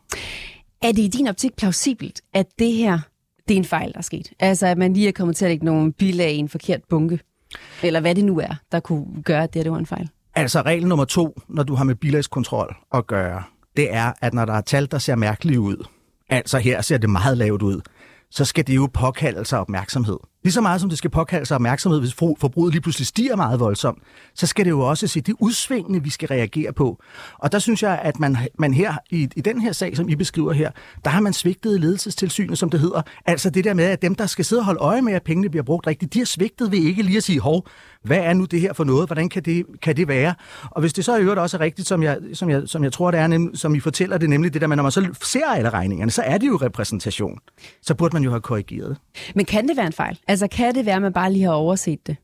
Er 0.82 0.92
det 0.92 0.98
i 0.98 1.08
din 1.08 1.28
optik 1.28 1.56
plausibelt, 1.56 2.20
at 2.34 2.46
det 2.58 2.72
her 2.72 2.98
det 3.48 3.54
er 3.54 3.58
en 3.58 3.64
fejl, 3.64 3.92
der 3.92 3.98
er 3.98 4.02
sket? 4.02 4.32
Altså, 4.38 4.66
at 4.66 4.78
man 4.78 4.92
lige 4.92 5.08
er 5.08 5.12
kommet 5.12 5.36
til 5.36 5.44
at 5.44 5.50
lægge 5.50 5.64
nogle 5.64 5.92
bilag 5.92 6.32
i 6.32 6.36
en 6.36 6.48
forkert 6.48 6.80
bunke? 6.90 7.20
Eller 7.82 8.00
hvad 8.00 8.14
det 8.14 8.24
nu 8.24 8.38
er, 8.38 8.54
der 8.72 8.80
kunne 8.80 9.22
gøre, 9.22 9.42
at 9.42 9.54
det, 9.54 9.64
det 9.64 9.72
var 9.72 9.78
en 9.78 9.86
fejl? 9.86 10.08
Altså, 10.34 10.62
regel 10.62 10.86
nummer 10.86 11.04
to, 11.04 11.40
når 11.48 11.62
du 11.62 11.74
har 11.74 11.84
med 11.84 11.94
bilagskontrol 11.94 12.76
at 12.94 13.06
gøre, 13.06 13.42
det 13.76 13.94
er, 13.94 14.12
at 14.20 14.34
når 14.34 14.44
der 14.44 14.52
er 14.52 14.60
tal, 14.60 14.90
der 14.90 14.98
ser 14.98 15.14
mærkelige 15.14 15.60
ud, 15.60 15.86
altså 16.28 16.58
her 16.58 16.80
ser 16.80 16.98
det 16.98 17.10
meget 17.10 17.38
lavt 17.38 17.62
ud, 17.62 17.80
så 18.30 18.44
skal 18.44 18.66
det 18.66 18.76
jo 18.76 18.88
påkalde 18.92 19.44
sig 19.44 19.58
opmærksomhed. 19.58 20.16
Lige 20.46 20.52
så 20.52 20.60
meget 20.60 20.80
som 20.80 20.88
det 20.90 20.98
skal 20.98 21.10
påkalde 21.10 21.46
sig 21.46 21.54
opmærksomhed, 21.54 22.00
hvis 22.00 22.14
forbruget 22.14 22.72
lige 22.72 22.82
pludselig 22.82 23.06
stiger 23.06 23.36
meget 23.36 23.60
voldsomt, 23.60 23.98
så 24.34 24.46
skal 24.46 24.64
det 24.64 24.70
jo 24.70 24.80
også 24.80 25.06
se 25.06 25.20
det 25.20 25.34
udsvingende, 25.38 26.02
vi 26.02 26.10
skal 26.10 26.28
reagere 26.28 26.72
på. 26.72 27.02
Og 27.38 27.52
der 27.52 27.58
synes 27.58 27.82
jeg, 27.82 28.00
at 28.02 28.20
man, 28.20 28.36
man 28.58 28.74
her, 28.74 28.94
i, 29.10 29.28
i 29.36 29.40
den 29.40 29.60
her 29.60 29.72
sag, 29.72 29.96
som 29.96 30.08
I 30.08 30.14
beskriver 30.14 30.52
her, 30.52 30.70
der 31.04 31.10
har 31.10 31.20
man 31.20 31.32
svigtet 31.32 31.80
ledelsestilsynet, 31.80 32.58
som 32.58 32.70
det 32.70 32.80
hedder. 32.80 33.02
Altså 33.26 33.50
det 33.50 33.64
der 33.64 33.74
med, 33.74 33.84
at 33.84 34.02
dem, 34.02 34.14
der 34.14 34.26
skal 34.26 34.44
sidde 34.44 34.60
og 34.60 34.64
holde 34.64 34.80
øje 34.80 35.02
med, 35.02 35.12
at 35.12 35.22
pengene 35.22 35.48
bliver 35.48 35.64
brugt 35.64 35.86
rigtigt, 35.86 36.14
de 36.14 36.18
har 36.18 36.26
svigtet 36.26 36.72
ved 36.72 36.78
ikke 36.78 37.02
lige 37.02 37.16
at 37.16 37.22
sige, 37.22 37.40
hov, 37.40 37.66
hvad 38.02 38.18
er 38.18 38.32
nu 38.32 38.44
det 38.44 38.60
her 38.60 38.72
for 38.72 38.84
noget? 38.84 39.08
Hvordan 39.08 39.28
kan 39.28 39.42
det, 39.42 39.66
kan 39.82 39.96
det 39.96 40.08
være? 40.08 40.34
Og 40.70 40.80
hvis 40.80 40.92
det 40.92 41.04
så 41.04 41.16
i 41.16 41.20
øvrigt 41.20 41.40
også 41.40 41.56
er 41.56 41.60
rigtigt, 41.60 41.88
som 41.88 42.02
jeg, 42.02 42.18
som 42.32 42.50
jeg, 42.50 42.62
som 42.66 42.84
jeg 42.84 42.92
tror, 42.92 43.10
det 43.10 43.20
er, 43.20 43.26
nem, 43.26 43.54
som 43.54 43.74
I 43.74 43.80
fortæller 43.80 44.18
det, 44.18 44.30
nemlig 44.30 44.54
det 44.54 44.60
der 44.60 44.66
med, 44.66 44.76
når 44.76 44.82
man 44.82 44.92
så 44.92 45.08
ser 45.22 45.46
alle 45.46 45.70
regningerne, 45.70 46.10
så 46.10 46.22
er 46.22 46.38
det 46.38 46.46
jo 46.46 46.56
repræsentation. 46.56 47.38
Så 47.82 47.94
burde 47.94 48.16
man 48.16 48.22
jo 48.22 48.30
have 48.30 48.40
korrigeret. 48.40 48.96
Men 49.34 49.44
kan 49.44 49.68
det 49.68 49.76
være 49.76 49.86
en 49.86 49.92
fejl? 49.92 50.18
Altså 50.36 50.56
kan 50.56 50.74
det 50.74 50.86
være, 50.86 50.96
at 50.96 51.02
man 51.02 51.12
bare 51.12 51.32
lige 51.32 51.44
har 51.44 51.52
overset 51.52 52.06
det? 52.06 52.16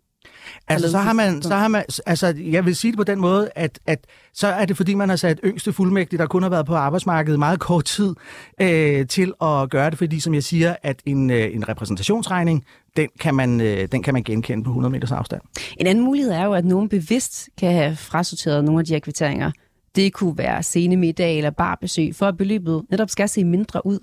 Altså, 0.68 0.90
så 0.90 0.98
har 0.98 1.12
man, 1.12 1.42
så 1.42 1.54
har 1.54 1.68
man, 1.68 1.84
altså, 2.06 2.34
jeg 2.38 2.64
vil 2.64 2.76
sige 2.76 2.92
det 2.92 2.96
på 2.96 3.04
den 3.04 3.20
måde, 3.20 3.50
at, 3.54 3.78
at 3.86 4.06
så 4.34 4.46
er 4.46 4.64
det, 4.64 4.76
fordi 4.76 4.94
man 4.94 5.08
har 5.08 5.16
sat 5.16 5.40
yngste 5.44 5.72
fuldmægtige, 5.72 6.18
der 6.18 6.26
kun 6.26 6.42
har 6.42 6.50
været 6.50 6.66
på 6.66 6.74
arbejdsmarkedet 6.74 7.38
meget 7.38 7.60
kort 7.60 7.84
tid, 7.84 8.14
øh, 8.60 9.06
til 9.06 9.32
at 9.42 9.70
gøre 9.70 9.90
det, 9.90 9.98
fordi, 9.98 10.20
som 10.20 10.34
jeg 10.34 10.42
siger, 10.42 10.76
at 10.82 11.02
en, 11.06 11.30
øh, 11.30 11.54
en 11.54 11.68
repræsentationsregning, 11.68 12.64
den 12.96 13.08
kan, 13.20 13.34
man, 13.34 13.60
øh, 13.60 13.88
den 13.92 14.02
kan 14.02 14.14
man 14.14 14.22
genkende 14.22 14.64
på 14.64 14.70
100 14.70 14.92
meters 14.92 15.12
afstand. 15.12 15.40
En 15.76 15.86
anden 15.86 16.04
mulighed 16.04 16.32
er 16.32 16.44
jo, 16.44 16.52
at 16.52 16.64
nogen 16.64 16.88
bevidst 16.88 17.48
kan 17.58 17.72
have 17.72 17.96
frasorteret 17.96 18.64
nogle 18.64 18.80
af 18.80 18.84
de 18.84 18.92
her 18.92 19.00
kvitteringer. 19.00 19.50
Det 19.96 20.12
kunne 20.12 20.38
være 20.38 20.62
sene 20.62 20.96
middag 20.96 21.36
eller 21.36 21.50
barbesøg, 21.50 22.14
for 22.14 22.26
at 22.26 22.36
beløbet 22.36 22.82
netop 22.90 23.10
skal 23.10 23.28
se 23.28 23.44
mindre 23.44 23.86
ud. 23.86 23.98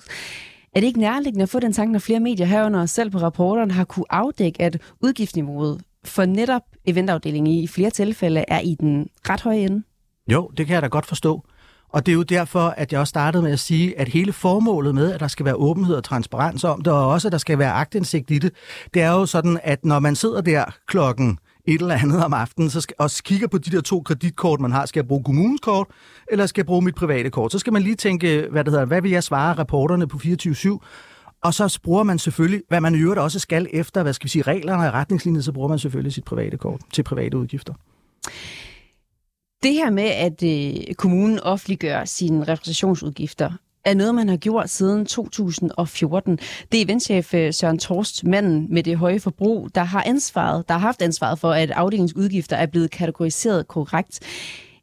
Er 0.80 0.82
det 0.82 0.88
ikke 0.88 1.00
nærliggende 1.00 1.44
at 1.44 1.50
få 1.50 1.60
den 1.60 1.74
tanke, 1.74 1.92
når 1.92 2.00
flere 2.00 2.20
medier 2.20 2.46
herunder 2.46 2.86
selv 2.86 3.10
på 3.12 3.18
rapporterne 3.18 3.74
har 3.74 3.84
kunne 3.84 4.06
afdække, 4.10 4.62
at 4.62 4.82
udgiftsniveauet 5.02 5.82
for 6.06 6.26
netop 6.26 6.62
eventafdelingen 6.86 7.54
i 7.54 7.68
flere 7.68 7.90
tilfælde 7.90 8.46
er 8.48 8.60
i 8.60 8.76
den 8.80 9.08
ret 9.30 9.42
høje 9.42 9.58
ende? 9.58 9.84
Jo, 10.32 10.52
det 10.58 10.68
kan 10.68 10.74
jeg 10.74 10.82
da 10.82 10.88
godt 10.88 11.06
forstå. 11.06 11.44
Og 11.90 12.06
det 12.06 12.12
er 12.12 12.16
jo 12.16 12.24
derfor, 12.24 12.60
at 12.60 12.92
jeg 12.92 13.00
også 13.00 13.10
startede 13.10 13.44
med 13.44 13.52
at 13.52 13.60
sige, 13.60 14.00
at 14.00 14.08
hele 14.08 14.34
formålet 14.34 14.96
med, 14.96 15.12
at 15.12 15.20
der 15.20 15.28
skal 15.28 15.46
være 15.46 15.56
åbenhed 15.56 15.96
og 15.96 16.04
transparens 16.04 16.64
om 16.64 16.82
det, 16.82 16.94
og 16.94 17.08
også 17.08 17.28
at 17.28 17.32
der 17.32 17.38
skal 17.38 17.60
være 17.60 17.72
agtindsigt 17.72 18.32
i 18.32 18.38
det, 18.38 18.54
det 18.94 19.02
er 19.02 19.12
jo 19.12 19.26
sådan, 19.26 19.60
at 19.64 19.86
når 19.86 20.00
man 20.00 20.16
sidder 20.16 20.42
der 20.42 20.64
klokken 20.88 21.40
et 21.66 21.82
eller 21.82 21.96
andet 21.96 22.24
om 22.24 22.34
aftenen, 22.34 22.70
så 22.70 22.82
skal, 22.82 22.96
og 23.00 23.12
kigger 23.24 23.48
på 23.48 23.58
de 23.58 23.72
der 23.72 23.82
to 23.82 24.02
kreditkort, 24.02 24.60
man 24.60 24.72
har. 24.72 24.86
Skal 24.86 25.00
jeg 25.00 25.08
bruge 25.08 25.24
kommunens 25.24 25.62
kort, 25.62 25.88
eller 26.32 26.46
skal 26.46 26.62
jeg 26.62 26.66
bruge 26.66 26.82
mit 26.82 26.96
private 26.96 27.30
kort? 27.30 27.52
Så 27.52 27.60
skal 27.60 27.74
man 27.74 27.82
lige 27.82 27.96
tænke, 27.96 28.48
hvad 28.52 28.64
det 28.64 28.74
hedder, 28.74 28.86
hvad 28.86 29.02
vil 29.02 29.12
jeg 29.12 29.24
svare 29.24 29.58
reporterne 29.58 30.08
på 30.08 30.18
24 30.18 30.80
og 31.44 31.54
så 31.54 31.80
bruger 31.84 32.04
man 32.04 32.20
selvfølgelig, 32.20 32.62
hvad 32.68 32.82
man 32.82 32.96
i 32.96 32.98
øvrigt 32.98 33.20
også 33.20 33.40
skal 33.40 33.68
efter, 33.74 34.04
hvad 34.04 34.14
skal 34.14 34.24
vi 34.24 34.30
sige, 34.30 34.42
reglerne 34.42 34.88
og 34.88 34.94
retningslinjer, 34.94 35.42
så 35.42 35.52
bruger 35.52 35.68
man 35.68 35.80
selvfølgelig 35.80 36.14
sit 36.14 36.24
private 36.24 36.58
kort 36.58 36.82
til 36.94 37.04
private 37.04 37.38
udgifter. 37.38 37.74
Det 39.64 39.74
her 39.74 39.90
med, 39.90 40.04
at 40.04 40.44
øh, 40.44 40.96
kommunen 40.96 41.40
offentliggør 41.40 42.06
sine 42.06 42.44
repræsentationsudgifter, 42.44 43.52
er 43.90 43.94
noget, 43.94 44.16
man 44.16 44.30
har 44.30 44.38
gjort 44.38 44.70
siden 44.70 45.06
2014. 45.06 46.40
Det 46.72 46.82
er 46.82 46.86
eventchef 46.86 47.34
øh, 47.34 47.54
Søren 47.54 47.80
Torst, 47.80 48.24
manden 48.24 48.68
med 48.70 48.84
det 48.84 48.98
høje 48.98 49.20
forbrug, 49.20 49.70
der 49.76 49.84
har 49.84 50.04
ansvaret, 50.06 50.68
der 50.68 50.74
har 50.74 50.82
haft 50.82 51.02
ansvaret 51.02 51.40
for, 51.40 51.52
at 51.52 51.72
afdelingsudgifter 51.72 52.56
er 52.56 52.66
blevet 52.66 52.92
kategoriseret 52.92 53.68
korrekt. 53.68 54.20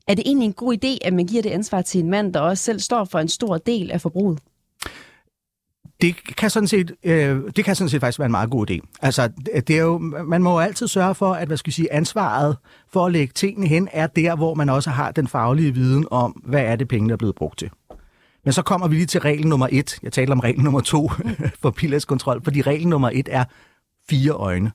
Er 0.08 0.14
det 0.14 0.22
egentlig 0.26 0.46
en 0.46 0.52
god 0.52 0.76
idé, 0.84 1.06
at 1.06 1.12
man 1.12 1.26
giver 1.26 1.42
det 1.42 1.50
ansvar 1.50 1.82
til 1.82 2.00
en 2.00 2.10
mand, 2.10 2.32
der 2.32 2.40
også 2.40 2.64
selv 2.64 2.80
står 2.80 3.04
for 3.04 3.18
en 3.18 3.28
stor 3.28 3.58
del 3.58 3.90
af 3.90 4.00
forbruget? 4.00 4.38
det 6.00 6.36
kan 6.36 6.50
sådan 6.50 6.66
set, 6.66 6.92
øh, 7.04 7.40
det 7.56 7.64
kan 7.64 7.76
sådan 7.76 7.88
set 7.88 8.00
faktisk 8.00 8.18
være 8.18 8.26
en 8.26 8.30
meget 8.30 8.50
god 8.50 8.70
idé. 8.70 8.98
Altså, 9.02 9.28
det 9.66 9.70
er 9.70 9.82
jo, 9.82 9.98
man 10.25 10.42
må 10.42 10.50
jo 10.50 10.58
altid 10.58 10.88
sørge 10.88 11.14
for, 11.14 11.32
at 11.32 11.46
hvad 11.46 11.56
skal 11.56 11.72
sige, 11.72 11.92
ansvaret 11.92 12.56
for 12.92 13.06
at 13.06 13.12
lægge 13.12 13.32
tingene 13.32 13.66
hen, 13.66 13.88
er 13.92 14.06
der, 14.06 14.36
hvor 14.36 14.54
man 14.54 14.68
også 14.68 14.90
har 14.90 15.10
den 15.10 15.28
faglige 15.28 15.75
viden 15.75 16.06
om, 16.10 16.30
hvad 16.30 16.62
er 16.62 16.76
det 16.76 16.88
penge, 16.88 17.08
der 17.08 17.12
er 17.12 17.18
blevet 17.18 17.34
brugt 17.34 17.58
til. 17.58 17.70
Men 18.47 18.53
så 18.53 18.62
kommer 18.62 18.88
vi 18.88 18.95
lige 18.95 19.07
til 19.07 19.21
regel 19.21 19.47
nummer 19.47 19.69
et. 19.73 19.99
Jeg 20.03 20.12
taler 20.12 20.33
om 20.33 20.41
regel 20.41 20.61
nummer 20.61 20.81
to 20.81 21.11
for 21.62 21.71
pilatskontrol, 21.71 22.45
fordi 22.45 22.62
regel 22.62 22.88
nummer 22.88 23.11
et 23.12 23.29
er 23.31 23.45
fire 24.11 24.33
øjne. 24.33 24.73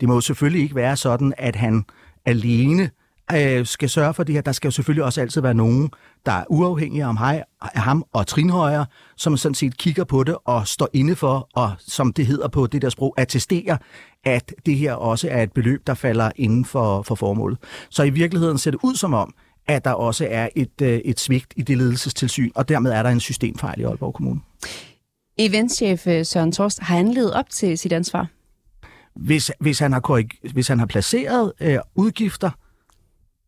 Det 0.00 0.08
må 0.08 0.14
jo 0.14 0.20
selvfølgelig 0.20 0.62
ikke 0.62 0.74
være 0.74 0.96
sådan, 0.96 1.34
at 1.38 1.56
han 1.56 1.84
alene 2.26 2.90
øh, 3.34 3.66
skal 3.66 3.90
sørge 3.90 4.14
for 4.14 4.22
det 4.22 4.34
her. 4.34 4.42
Der 4.42 4.52
skal 4.52 4.68
jo 4.68 4.72
selvfølgelig 4.72 5.04
også 5.04 5.20
altid 5.20 5.40
være 5.40 5.54
nogen, 5.54 5.90
der 6.26 6.32
er 6.32 6.44
uafhængige 6.50 7.06
om 7.06 7.16
ham, 7.16 7.36
af 7.74 7.80
ham 7.80 8.04
og 8.12 8.26
trinhøjer, 8.26 8.84
som 9.16 9.36
sådan 9.36 9.54
set 9.54 9.76
kigger 9.76 10.04
på 10.04 10.24
det 10.24 10.36
og 10.44 10.68
står 10.68 10.88
inde 10.92 11.16
for, 11.16 11.48
og 11.54 11.72
som 11.78 12.12
det 12.12 12.26
hedder 12.26 12.48
på 12.48 12.66
det 12.66 12.82
der 12.82 12.88
sprog, 12.88 13.14
attesterer, 13.16 13.76
at 14.24 14.54
det 14.66 14.76
her 14.76 14.92
også 14.94 15.28
er 15.30 15.42
et 15.42 15.52
beløb, 15.52 15.86
der 15.86 15.94
falder 15.94 16.30
inden 16.36 16.64
for, 16.64 17.02
for 17.02 17.14
formålet. 17.14 17.58
Så 17.90 18.02
i 18.02 18.10
virkeligheden 18.10 18.58
ser 18.58 18.70
det 18.70 18.80
ud 18.82 18.94
som 18.94 19.14
om, 19.14 19.34
at 19.68 19.84
der 19.84 19.90
også 19.90 20.26
er 20.30 20.48
et, 20.56 20.82
øh, 20.82 21.00
et 21.04 21.20
svigt 21.20 21.54
i 21.56 21.62
det 21.62 21.78
ledelsestilsyn, 21.78 22.50
og 22.54 22.68
dermed 22.68 22.92
er 22.92 23.02
der 23.02 23.10
en 23.10 23.20
systemfejl 23.20 23.80
i 23.80 23.82
Aalborg 23.82 24.14
Kommune. 24.14 24.40
Eventchef 25.38 26.06
øh, 26.06 26.26
Søren 26.26 26.52
Torst, 26.52 26.80
har 26.80 26.96
han 26.96 27.08
levet 27.08 27.34
op 27.34 27.50
til 27.50 27.78
sit 27.78 27.92
ansvar? 27.92 28.26
Hvis, 29.16 29.52
hvis, 29.60 29.78
han, 29.78 29.92
har, 29.92 30.22
hvis 30.52 30.68
han 30.68 30.78
har 30.78 30.86
placeret 30.86 31.52
øh, 31.60 31.78
udgifter, 31.94 32.50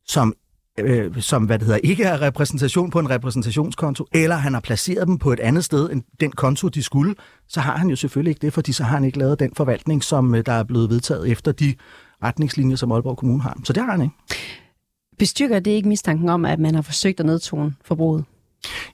som 0.07 0.35
øh, 0.79 1.23
som 1.23 1.45
hvad 1.45 1.59
det 1.59 1.67
hedder, 1.67 1.81
ikke 1.85 2.05
er 2.05 2.23
repræsentation 2.23 2.91
på 2.91 2.99
en 2.99 3.11
repræsentationskonto, 3.11 4.07
eller 4.13 4.37
han 4.37 4.55
har 4.55 4.61
placeret 4.61 5.07
dem 5.07 5.19
på 5.19 5.33
et 5.33 5.41
andet 5.41 5.65
sted 5.65 5.91
end 5.91 6.03
den 6.21 6.33
konto, 6.33 6.69
de 6.69 6.83
skulle, 6.83 7.15
så 7.49 7.61
har 7.61 7.77
han 7.77 7.91
jo 7.91 7.97
selvfølgelig 7.97 8.31
ikke 8.31 8.41
det, 8.41 8.53
fordi 8.53 8.73
så 8.73 8.85
har 8.85 8.95
han 8.95 9.05
ikke 9.05 9.19
lavet 9.19 9.41
den 9.41 9.55
forvaltning, 9.57 10.05
som 10.05 10.35
øh, 10.35 10.47
der 10.47 10.53
er 10.53 10.65
blevet 10.65 10.91
vedtaget 10.91 11.31
efter 11.31 11.53
de 11.53 11.75
retningslinjer, 12.23 12.77
som 12.77 12.93
Aalborg 12.93 13.17
Kommune 13.17 13.43
har. 13.43 13.61
Så 13.65 13.73
det 13.73 13.83
har 13.83 13.91
han 13.91 14.03
ikke. 14.03 14.15
Bestyrker 15.21 15.61
det 15.61 15.71
ikke 15.71 15.89
mistanken 15.89 16.29
om, 16.29 16.45
at 16.45 16.59
man 16.59 16.75
har 16.75 16.83
forsøgt 16.83 17.21
at 17.21 17.27
nedtone 17.27 17.75
forbruget? 17.85 18.25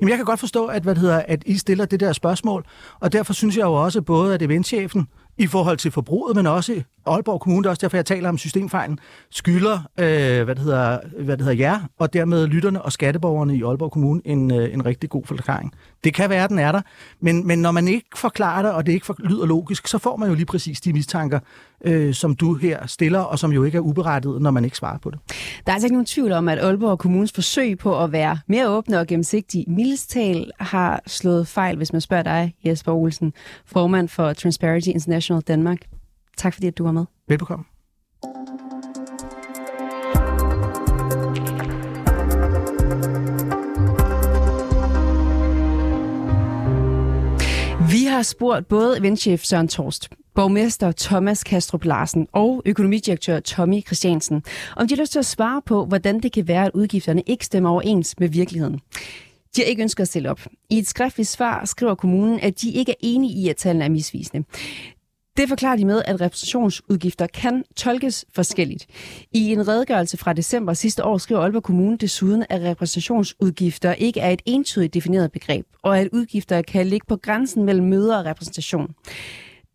Jamen, 0.00 0.08
jeg 0.08 0.18
kan 0.18 0.24
godt 0.24 0.40
forstå, 0.40 0.66
at, 0.66 0.82
hvad 0.82 0.94
det 0.94 1.00
hedder, 1.00 1.22
at 1.28 1.42
I 1.46 1.58
stiller 1.58 1.84
det 1.84 2.00
der 2.00 2.12
spørgsmål, 2.12 2.64
og 3.00 3.12
derfor 3.12 3.32
synes 3.32 3.56
jeg 3.56 3.64
jo 3.64 3.72
også, 3.72 4.02
både 4.02 4.34
at 4.34 4.42
eventchefen 4.42 5.08
i 5.38 5.46
forhold 5.46 5.76
til 5.76 5.90
forbruget, 5.90 6.36
men 6.36 6.46
også 6.46 6.82
Aalborg 7.06 7.40
Kommune, 7.40 7.62
det 7.62 7.66
er 7.66 7.70
også 7.70 7.80
derfor, 7.80 7.96
jeg 7.96 8.06
taler 8.06 8.28
om 8.28 8.38
systemfejlen, 8.38 8.98
skylder 9.30 9.78
øh, 10.00 10.44
hvad, 10.44 10.54
det 10.54 10.58
hedder, 10.58 10.98
hvad 11.24 11.36
det 11.36 11.46
hedder 11.46 11.58
jer, 11.58 11.80
og 11.98 12.12
dermed 12.12 12.46
lytterne 12.46 12.82
og 12.82 12.92
skatteborgerne 12.92 13.56
i 13.56 13.62
Aalborg 13.62 13.92
Kommune 13.92 14.20
en, 14.24 14.52
øh, 14.52 14.74
en 14.74 14.86
rigtig 14.86 15.10
god 15.10 15.22
forklaring. 15.24 15.72
Det 16.06 16.14
kan 16.14 16.30
være, 16.30 16.48
den 16.48 16.58
er 16.58 16.72
der, 16.72 16.82
men, 17.20 17.46
men 17.46 17.58
når 17.58 17.70
man 17.70 17.88
ikke 17.88 18.06
forklarer 18.16 18.62
det, 18.62 18.72
og 18.72 18.86
det 18.86 18.92
ikke 18.92 19.14
lyder 19.18 19.46
logisk, 19.46 19.86
så 19.86 19.98
får 19.98 20.16
man 20.16 20.28
jo 20.28 20.34
lige 20.34 20.46
præcis 20.46 20.80
de 20.80 20.92
mistanker, 20.92 21.38
øh, 21.84 22.14
som 22.14 22.34
du 22.34 22.54
her 22.54 22.86
stiller, 22.86 23.18
og 23.20 23.38
som 23.38 23.52
jo 23.52 23.64
ikke 23.64 23.76
er 23.76 23.80
uberettiget, 23.80 24.42
når 24.42 24.50
man 24.50 24.64
ikke 24.64 24.76
svarer 24.76 24.98
på 24.98 25.10
det. 25.10 25.18
Der 25.66 25.72
er 25.72 25.72
altså 25.72 25.86
ikke 25.86 25.94
nogen 25.94 26.06
tvivl 26.06 26.32
om, 26.32 26.48
at 26.48 26.58
Aalborg 26.58 26.98
Kommunes 26.98 27.32
forsøg 27.32 27.78
på 27.78 28.04
at 28.04 28.12
være 28.12 28.38
mere 28.46 28.68
åbne 28.68 29.00
og 29.00 29.06
gennemsigtige 29.06 29.64
mildestal 29.68 30.50
har 30.60 31.02
slået 31.06 31.48
fejl, 31.48 31.76
hvis 31.76 31.92
man 31.92 32.00
spørger 32.00 32.22
dig, 32.22 32.54
Jesper 32.64 32.92
Olsen, 32.92 33.32
formand 33.64 34.08
for 34.08 34.32
Transparency 34.32 34.88
International 34.88 35.42
Danmark. 35.42 35.78
Tak 36.36 36.54
fordi, 36.54 36.66
at 36.66 36.78
du 36.78 36.84
var 36.84 36.92
med. 36.92 37.04
Velbekomme. 37.28 37.64
Har 48.16 48.22
spurgt 48.22 48.68
både 48.68 48.98
eventchef 48.98 49.44
Søren 49.44 49.68
Torst, 49.68 50.08
borgmester 50.34 50.92
Thomas 50.92 51.44
Kastrup 51.44 51.84
Larsen 51.84 52.26
og 52.32 52.62
økonomidirektør 52.64 53.40
Tommy 53.40 53.86
Christiansen, 53.86 54.42
om 54.76 54.88
de 54.88 54.94
har 54.94 55.02
lyst 55.02 55.12
til 55.12 55.18
at 55.18 55.26
svare 55.26 55.62
på, 55.66 55.84
hvordan 55.84 56.20
det 56.20 56.32
kan 56.32 56.48
være, 56.48 56.64
at 56.64 56.70
udgifterne 56.74 57.22
ikke 57.26 57.44
stemmer 57.44 57.70
overens 57.70 58.14
med 58.18 58.28
virkeligheden. 58.28 58.80
De 59.56 59.60
har 59.60 59.64
ikke 59.64 59.82
ønsket 59.82 60.02
at 60.02 60.08
stille 60.08 60.30
op. 60.30 60.40
I 60.70 60.78
et 60.78 60.88
skriftligt 60.88 61.28
svar 61.28 61.64
skriver 61.64 61.94
kommunen, 61.94 62.40
at 62.40 62.62
de 62.62 62.70
ikke 62.70 62.92
er 62.92 62.96
enige 63.00 63.32
i, 63.42 63.48
at 63.48 63.56
tallene 63.56 63.84
er 63.84 63.88
misvisende. 63.88 64.44
Det 65.36 65.48
forklarer 65.48 65.76
de 65.76 65.84
med, 65.84 66.02
at 66.04 66.20
repræsentationsudgifter 66.20 67.26
kan 67.26 67.64
tolkes 67.76 68.24
forskelligt. 68.34 68.86
I 69.32 69.52
en 69.52 69.68
redegørelse 69.68 70.16
fra 70.16 70.32
december 70.32 70.72
sidste 70.72 71.04
år 71.04 71.18
skriver 71.18 71.40
Aalborg 71.40 71.62
Kommune 71.62 71.96
desuden, 71.96 72.44
at 72.50 72.62
repræsentationsudgifter 72.62 73.92
ikke 73.92 74.20
er 74.20 74.30
et 74.30 74.42
entydigt 74.46 74.94
defineret 74.94 75.32
begreb, 75.32 75.66
og 75.82 75.98
at 75.98 76.08
udgifter 76.12 76.62
kan 76.62 76.86
ligge 76.86 77.06
på 77.08 77.16
grænsen 77.16 77.64
mellem 77.64 77.86
møder 77.86 78.18
og 78.18 78.24
repræsentation. 78.24 78.94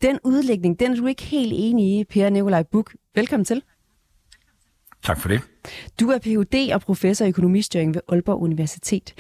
Den 0.02 0.20
udlægning, 0.24 0.80
den 0.80 0.92
er 0.92 0.96
du 0.96 1.06
ikke 1.06 1.24
helt 1.24 1.54
enig 1.56 2.00
i, 2.00 2.04
Per 2.04 2.30
Nikolaj 2.30 2.64
Buk. 2.64 2.96
Velkommen 3.16 3.46
til. 3.46 3.64
Tak 5.04 5.20
for 5.20 5.30
det. 5.30 5.42
Du 6.00 6.10
er 6.10 6.20
Ph.D. 6.20 6.74
og 6.74 6.82
professor 6.82 7.26
i 7.26 7.30
økonomistyring 7.30 7.96
ved 7.96 8.02
Aalborg 8.10 8.42
Universitet. 8.42 9.14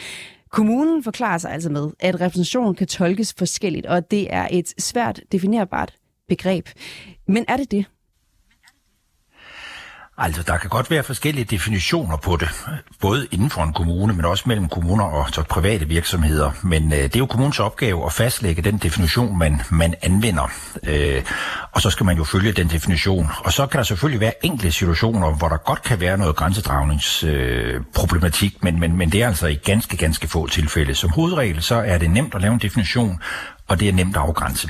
Kommunen 0.49 1.03
forklarer 1.03 1.37
sig 1.37 1.51
altså 1.51 1.69
med, 1.69 1.89
at 1.99 2.21
repræsentation 2.21 2.75
kan 2.75 2.87
tolkes 2.87 3.33
forskelligt, 3.37 3.85
og 3.85 3.97
at 3.97 4.11
det 4.11 4.33
er 4.33 4.47
et 4.51 4.73
svært 4.77 5.21
definerbart 5.31 5.93
begreb. 6.35 6.65
Men 7.27 7.45
er 7.47 7.57
det 7.57 7.71
det? 7.71 7.85
Altså, 10.17 10.43
der 10.43 10.57
kan 10.57 10.69
godt 10.69 10.91
være 10.91 11.03
forskellige 11.03 11.45
definitioner 11.45 12.17
på 12.17 12.35
det, 12.35 12.49
både 13.01 13.27
inden 13.31 13.49
for 13.49 13.63
en 13.63 13.73
kommune, 13.73 14.13
men 14.13 14.25
også 14.25 14.43
mellem 14.47 14.69
kommuner 14.69 15.05
og 15.05 15.29
så 15.29 15.43
private 15.43 15.87
virksomheder. 15.87 16.51
Men 16.63 16.93
øh, 16.93 16.99
det 16.99 17.15
er 17.15 17.19
jo 17.19 17.25
kommunens 17.25 17.59
opgave 17.59 18.05
at 18.05 18.13
fastlægge 18.13 18.61
den 18.61 18.77
definition, 18.77 19.37
man, 19.37 19.61
man 19.71 19.93
anvender. 20.01 20.51
Øh, 20.87 21.23
og 21.71 21.81
så 21.81 21.89
skal 21.89 22.05
man 22.05 22.17
jo 22.17 22.23
følge 22.23 22.51
den 22.51 22.67
definition. 22.67 23.27
Og 23.45 23.53
så 23.53 23.67
kan 23.67 23.77
der 23.77 23.83
selvfølgelig 23.83 24.19
være 24.19 24.45
enkelte 24.45 24.71
situationer, 24.71 25.35
hvor 25.35 25.47
der 25.47 25.57
godt 25.57 25.83
kan 25.83 25.99
være 25.99 26.17
noget 26.17 26.35
grænsedragningsproblematik, 26.35 28.55
øh, 28.55 28.63
men, 28.63 28.79
men, 28.79 28.97
men 28.97 29.11
det 29.11 29.21
er 29.21 29.27
altså 29.27 29.47
i 29.47 29.55
ganske, 29.55 29.97
ganske 29.97 30.27
få 30.27 30.47
tilfælde. 30.47 30.95
Som 30.95 31.09
hovedregel, 31.09 31.61
så 31.61 31.75
er 31.75 31.97
det 31.97 32.11
nemt 32.11 32.35
at 32.35 32.41
lave 32.41 32.53
en 32.53 32.59
definition, 32.59 33.19
og 33.67 33.79
det 33.79 33.89
er 33.89 33.93
nemt 33.93 34.15
at 34.15 34.21
afgrænse. 34.21 34.69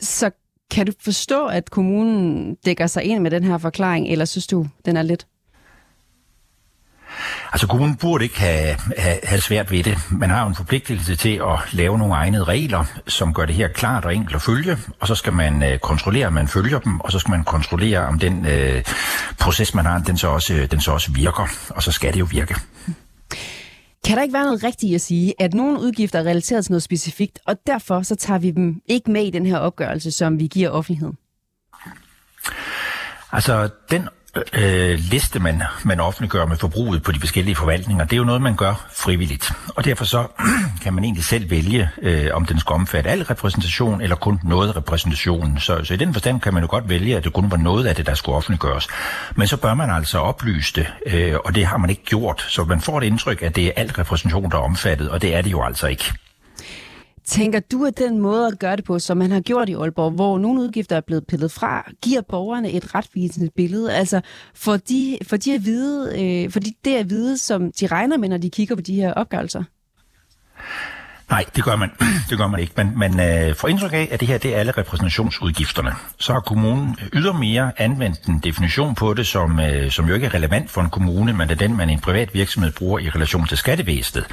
Så 0.00 0.30
kan 0.70 0.86
du 0.86 0.92
forstå, 1.00 1.46
at 1.46 1.70
kommunen 1.70 2.54
dækker 2.54 2.86
sig 2.86 3.02
ind 3.02 3.22
med 3.22 3.30
den 3.30 3.44
her 3.44 3.58
forklaring, 3.58 4.08
eller 4.08 4.24
synes 4.24 4.46
du, 4.46 4.66
den 4.84 4.96
er 4.96 5.02
lidt? 5.02 5.26
Altså 7.52 7.66
kommunen 7.66 7.96
burde 7.96 8.24
ikke 8.24 8.40
have, 8.40 8.76
have, 8.98 9.18
have 9.24 9.40
svært 9.40 9.70
ved 9.70 9.84
det. 9.84 9.98
Man 10.10 10.30
har 10.30 10.42
jo 10.42 10.48
en 10.48 10.54
forpligtelse 10.54 11.16
til 11.16 11.40
at 11.42 11.58
lave 11.72 11.98
nogle 11.98 12.14
egnede 12.14 12.44
regler, 12.44 12.84
som 13.06 13.34
gør 13.34 13.46
det 13.46 13.54
her 13.54 13.68
klart 13.68 14.04
og 14.04 14.14
enkelt 14.14 14.36
at 14.36 14.42
følge, 14.42 14.76
og 15.00 15.06
så 15.06 15.14
skal 15.14 15.32
man 15.32 15.62
øh, 15.62 15.78
kontrollere, 15.78 16.26
at 16.26 16.32
man 16.32 16.48
følger 16.48 16.78
dem, 16.78 17.00
og 17.00 17.12
så 17.12 17.18
skal 17.18 17.30
man 17.30 17.44
kontrollere, 17.44 17.98
om 17.98 18.18
den 18.18 18.46
øh, 18.46 18.82
proces, 19.40 19.74
man 19.74 19.86
har, 19.86 19.98
den 19.98 20.18
så, 20.18 20.28
også, 20.28 20.54
øh, 20.54 20.70
den 20.70 20.80
så 20.80 20.92
også 20.92 21.12
virker, 21.12 21.48
og 21.68 21.82
så 21.82 21.92
skal 21.92 22.12
det 22.12 22.20
jo 22.20 22.28
virke. 22.30 22.56
Kan 24.08 24.16
der 24.16 24.22
ikke 24.22 24.32
være 24.32 24.44
noget 24.44 24.64
rigtigt 24.64 24.94
at 24.94 25.00
sige, 25.00 25.34
at 25.38 25.54
nogle 25.54 25.80
udgifter 25.80 26.18
er 26.18 26.24
relateret 26.24 26.64
til 26.64 26.72
noget 26.72 26.82
specifikt, 26.82 27.38
og 27.46 27.56
derfor 27.66 28.02
så 28.02 28.14
tager 28.14 28.38
vi 28.38 28.50
dem 28.50 28.82
ikke 28.86 29.10
med 29.10 29.26
i 29.26 29.30
den 29.30 29.46
her 29.46 29.58
opgørelse, 29.58 30.10
som 30.10 30.40
vi 30.40 30.46
giver 30.46 30.70
offentligheden? 30.70 31.18
Altså, 33.32 33.68
den 33.90 34.08
øh, 34.52 34.98
liste, 34.98 35.38
man, 35.38 35.62
man 35.84 36.00
offentliggør 36.00 36.46
med 36.46 36.56
forbruget 36.56 37.02
på 37.02 37.12
de 37.12 37.20
forskellige 37.20 37.54
forvaltninger, 37.54 38.04
det 38.04 38.12
er 38.12 38.16
jo 38.16 38.24
noget, 38.24 38.42
man 38.42 38.56
gør 38.56 38.86
frivilligt. 38.96 39.52
Og 39.76 39.84
derfor 39.84 40.04
så 40.04 40.26
kan 40.82 40.94
man 40.94 41.04
egentlig 41.04 41.24
selv 41.24 41.50
vælge, 41.50 41.88
øh, 42.02 42.30
om 42.32 42.44
den 42.44 42.60
skal 42.60 42.72
omfatte 42.72 43.10
al 43.10 43.22
repræsentation 43.22 44.00
eller 44.00 44.16
kun 44.16 44.40
noget 44.44 44.76
repræsentation. 44.76 45.60
Så, 45.60 45.84
så 45.84 45.94
i 45.94 45.96
den 45.96 46.12
forstand 46.12 46.40
kan 46.40 46.54
man 46.54 46.62
jo 46.62 46.68
godt 46.70 46.88
vælge, 46.88 47.16
at 47.16 47.24
det 47.24 47.32
kun 47.32 47.50
var 47.50 47.56
noget 47.56 47.86
af 47.86 47.94
det, 47.96 48.06
der 48.06 48.14
skulle 48.14 48.36
offentliggøres. 48.36 48.88
Men 49.34 49.46
så 49.46 49.56
bør 49.56 49.74
man 49.74 49.90
altså 49.90 50.18
oplyse 50.18 50.72
det, 50.74 50.86
øh, 51.06 51.36
og 51.44 51.54
det 51.54 51.66
har 51.66 51.76
man 51.76 51.90
ikke 51.90 52.04
gjort. 52.04 52.46
Så 52.48 52.64
man 52.64 52.80
får 52.80 52.98
et 52.98 53.04
indtryk, 53.04 53.42
at 53.42 53.56
det 53.56 53.66
er 53.66 53.72
al 53.76 53.90
repræsentation, 53.90 54.50
der 54.50 54.56
er 54.56 54.62
omfattet, 54.62 55.10
og 55.10 55.22
det 55.22 55.34
er 55.34 55.42
det 55.42 55.50
jo 55.50 55.64
altså 55.64 55.86
ikke. 55.86 56.12
Tænker 57.28 57.60
du, 57.60 57.84
at 57.84 57.98
den 57.98 58.18
måde 58.18 58.46
at 58.46 58.58
gøre 58.58 58.76
det 58.76 58.84
på, 58.84 58.98
som 58.98 59.16
man 59.16 59.30
har 59.30 59.40
gjort 59.40 59.68
i 59.68 59.72
Aalborg, 59.74 60.10
hvor 60.10 60.38
nogle 60.38 60.60
udgifter 60.60 60.96
er 60.96 61.00
blevet 61.00 61.26
pillet 61.26 61.50
fra, 61.50 61.90
giver 62.02 62.20
borgerne 62.20 62.70
et 62.70 62.94
retvisende 62.94 63.50
billede? 63.56 63.94
Altså 63.94 64.20
for 64.54 64.76
de, 64.76 65.18
for 65.22 65.36
de 65.36 65.54
at 65.54 65.64
vide, 65.64 66.22
øh, 66.22 66.50
for 66.50 66.60
de, 66.60 66.72
det 66.84 66.96
at 66.96 67.10
vide, 67.10 67.38
som 67.38 67.72
de 67.72 67.86
regner 67.86 68.16
med, 68.16 68.28
når 68.28 68.36
de 68.36 68.50
kigger 68.50 68.74
på 68.74 68.80
de 68.80 68.94
her 68.94 69.12
opgørelser? 69.12 69.64
Nej, 71.30 71.44
det 71.56 71.64
gør 71.64 71.76
man, 71.76 71.90
det 72.30 72.38
gør 72.38 72.46
man 72.46 72.60
ikke. 72.60 72.72
Man, 72.76 72.92
man 72.96 73.20
øh, 73.20 73.54
får 73.54 73.68
indtryk 73.68 73.92
af, 73.92 74.08
at 74.10 74.20
det 74.20 74.28
her 74.28 74.38
det 74.38 74.54
er 74.54 74.60
alle 74.60 74.72
repræsentationsudgifterne. 74.72 75.92
Så 76.18 76.32
har 76.32 76.40
kommunen 76.40 76.96
ydermere 77.12 77.72
anvendt 77.76 78.24
en 78.28 78.38
definition 78.38 78.94
på 78.94 79.14
det, 79.14 79.26
som, 79.26 79.60
øh, 79.60 79.90
som 79.90 80.08
jo 80.08 80.14
ikke 80.14 80.26
er 80.26 80.34
relevant 80.34 80.70
for 80.70 80.80
en 80.80 80.90
kommune, 80.90 81.32
men 81.32 81.48
det 81.48 81.54
er 81.54 81.68
den, 81.68 81.76
man 81.76 81.90
en 81.90 82.00
privat 82.00 82.34
virksomhed 82.34 82.72
bruger 82.72 82.98
i 82.98 83.10
relation 83.10 83.46
til 83.46 83.58
skattevæsenet. 83.58 84.26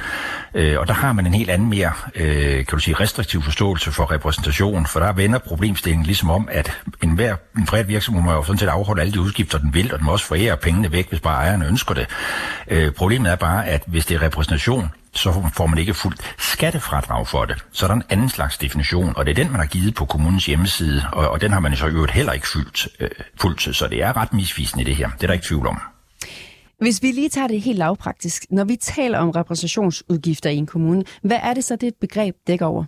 Øh, 0.54 0.78
og 0.78 0.88
der 0.88 0.94
har 0.94 1.12
man 1.12 1.26
en 1.26 1.34
helt 1.34 1.50
anden 1.50 1.68
mere, 1.68 1.92
øh, 2.14 2.56
kan 2.56 2.66
du 2.72 2.78
sige, 2.78 2.94
restriktiv 2.94 3.42
forståelse 3.42 3.92
for 3.92 4.10
repræsentation, 4.12 4.86
for 4.86 5.00
der 5.00 5.12
vender 5.12 5.38
problemstillingen 5.38 6.06
ligesom 6.06 6.30
om, 6.30 6.48
at 6.52 6.72
en, 7.02 7.10
hver, 7.10 7.36
en 7.56 7.66
privat 7.66 7.88
virksomhed 7.88 8.22
må 8.22 8.32
jo 8.32 8.42
sådan 8.42 8.58
set 8.58 8.68
afholde 8.68 9.00
alle 9.00 9.12
de 9.12 9.20
udgifter, 9.20 9.58
den 9.58 9.74
vil, 9.74 9.92
og 9.92 9.98
den 9.98 10.06
må 10.06 10.12
også 10.12 10.26
forære 10.26 10.56
pengene 10.56 10.92
væk, 10.92 11.08
hvis 11.08 11.20
bare 11.20 11.34
ejerne 11.34 11.66
ønsker 11.66 11.94
det. 11.94 12.06
Øh, 12.68 12.92
problemet 12.92 13.32
er 13.32 13.36
bare, 13.36 13.66
at 13.66 13.82
hvis 13.86 14.06
det 14.06 14.14
er 14.14 14.22
repræsentation, 14.22 14.90
så 15.16 15.50
får 15.54 15.66
man 15.66 15.78
ikke 15.78 15.94
fuldt 15.94 16.20
skattefradrag 16.38 17.28
for 17.28 17.44
det. 17.44 17.64
Så 17.72 17.86
er 17.86 17.88
der 17.88 17.94
en 17.94 18.02
anden 18.08 18.28
slags 18.28 18.58
definition, 18.58 19.12
og 19.16 19.26
det 19.26 19.30
er 19.30 19.44
den, 19.44 19.52
man 19.52 19.60
har 19.60 19.66
givet 19.66 19.94
på 19.94 20.04
kommunens 20.04 20.46
hjemmeside, 20.46 21.02
og, 21.12 21.28
og 21.28 21.40
den 21.40 21.52
har 21.52 21.60
man 21.60 21.76
så 21.76 21.86
øvrigt 21.86 22.12
heller 22.12 22.32
ikke 22.32 22.48
fyldt, 22.48 22.88
øh, 23.00 23.10
fuldt, 23.40 23.76
så 23.76 23.86
det 23.86 24.02
er 24.02 24.16
ret 24.16 24.32
misvisende 24.32 24.84
det 24.84 24.96
her. 24.96 25.10
Det 25.10 25.22
er 25.22 25.26
der 25.26 25.34
ikke 25.34 25.46
tvivl 25.46 25.66
om. 25.66 25.80
Hvis 26.80 27.02
vi 27.02 27.06
lige 27.06 27.28
tager 27.28 27.46
det 27.46 27.60
helt 27.60 27.78
lavpraktisk, 27.78 28.44
når 28.50 28.64
vi 28.64 28.76
taler 28.76 29.18
om 29.18 29.30
repræsentationsudgifter 29.30 30.50
i 30.50 30.56
en 30.56 30.66
kommune, 30.66 31.04
hvad 31.22 31.38
er 31.42 31.54
det 31.54 31.64
så, 31.64 31.76
det 31.76 31.94
begreb 32.00 32.34
dækker 32.46 32.66
over? 32.66 32.84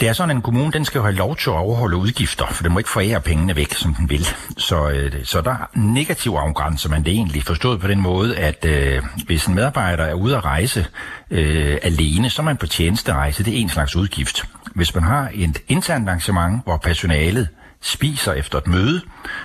Det 0.00 0.08
er 0.08 0.12
sådan, 0.12 0.30
at 0.30 0.36
en 0.36 0.42
kommune 0.42 0.72
den 0.72 0.84
skal 0.84 0.98
jo 0.98 1.02
have 1.02 1.14
lov 1.14 1.36
til 1.36 1.50
at 1.50 1.56
overholde 1.56 1.96
udgifter, 1.96 2.46
for 2.46 2.62
den 2.62 2.72
må 2.72 2.78
ikke 2.78 2.90
forære 2.90 3.20
pengene 3.20 3.56
væk, 3.56 3.74
som 3.74 3.94
den 3.94 4.10
vil. 4.10 4.26
Så, 4.58 4.90
øh, 4.90 5.12
så 5.24 5.40
der 5.40 5.50
er 5.50 5.66
negativ 5.74 6.30
afgrænser 6.30 6.88
man 6.88 7.04
det 7.04 7.12
egentlig 7.12 7.42
forstået 7.42 7.80
på 7.80 7.88
den 7.88 8.00
måde, 8.00 8.36
at 8.36 8.64
øh, 8.64 9.02
hvis 9.26 9.46
en 9.46 9.54
medarbejder 9.54 10.04
er 10.04 10.14
ude 10.14 10.36
at 10.36 10.44
rejse 10.44 10.86
øh, 11.30 11.78
alene, 11.82 12.30
så 12.30 12.42
er 12.42 12.44
man 12.44 12.56
på 12.56 12.66
tjenesterejse. 12.66 13.44
Det 13.44 13.54
er 13.54 13.58
en 13.58 13.68
slags 13.68 13.96
udgift. 13.96 14.44
Hvis 14.74 14.94
man 14.94 15.04
har 15.04 15.30
et 15.34 15.58
internt 15.68 16.08
arrangement, 16.08 16.64
hvor 16.64 16.76
personalet 16.76 17.48
spiser 17.82 18.32
efter 18.32 18.58
et 18.58 18.66
møde, 18.66 19.00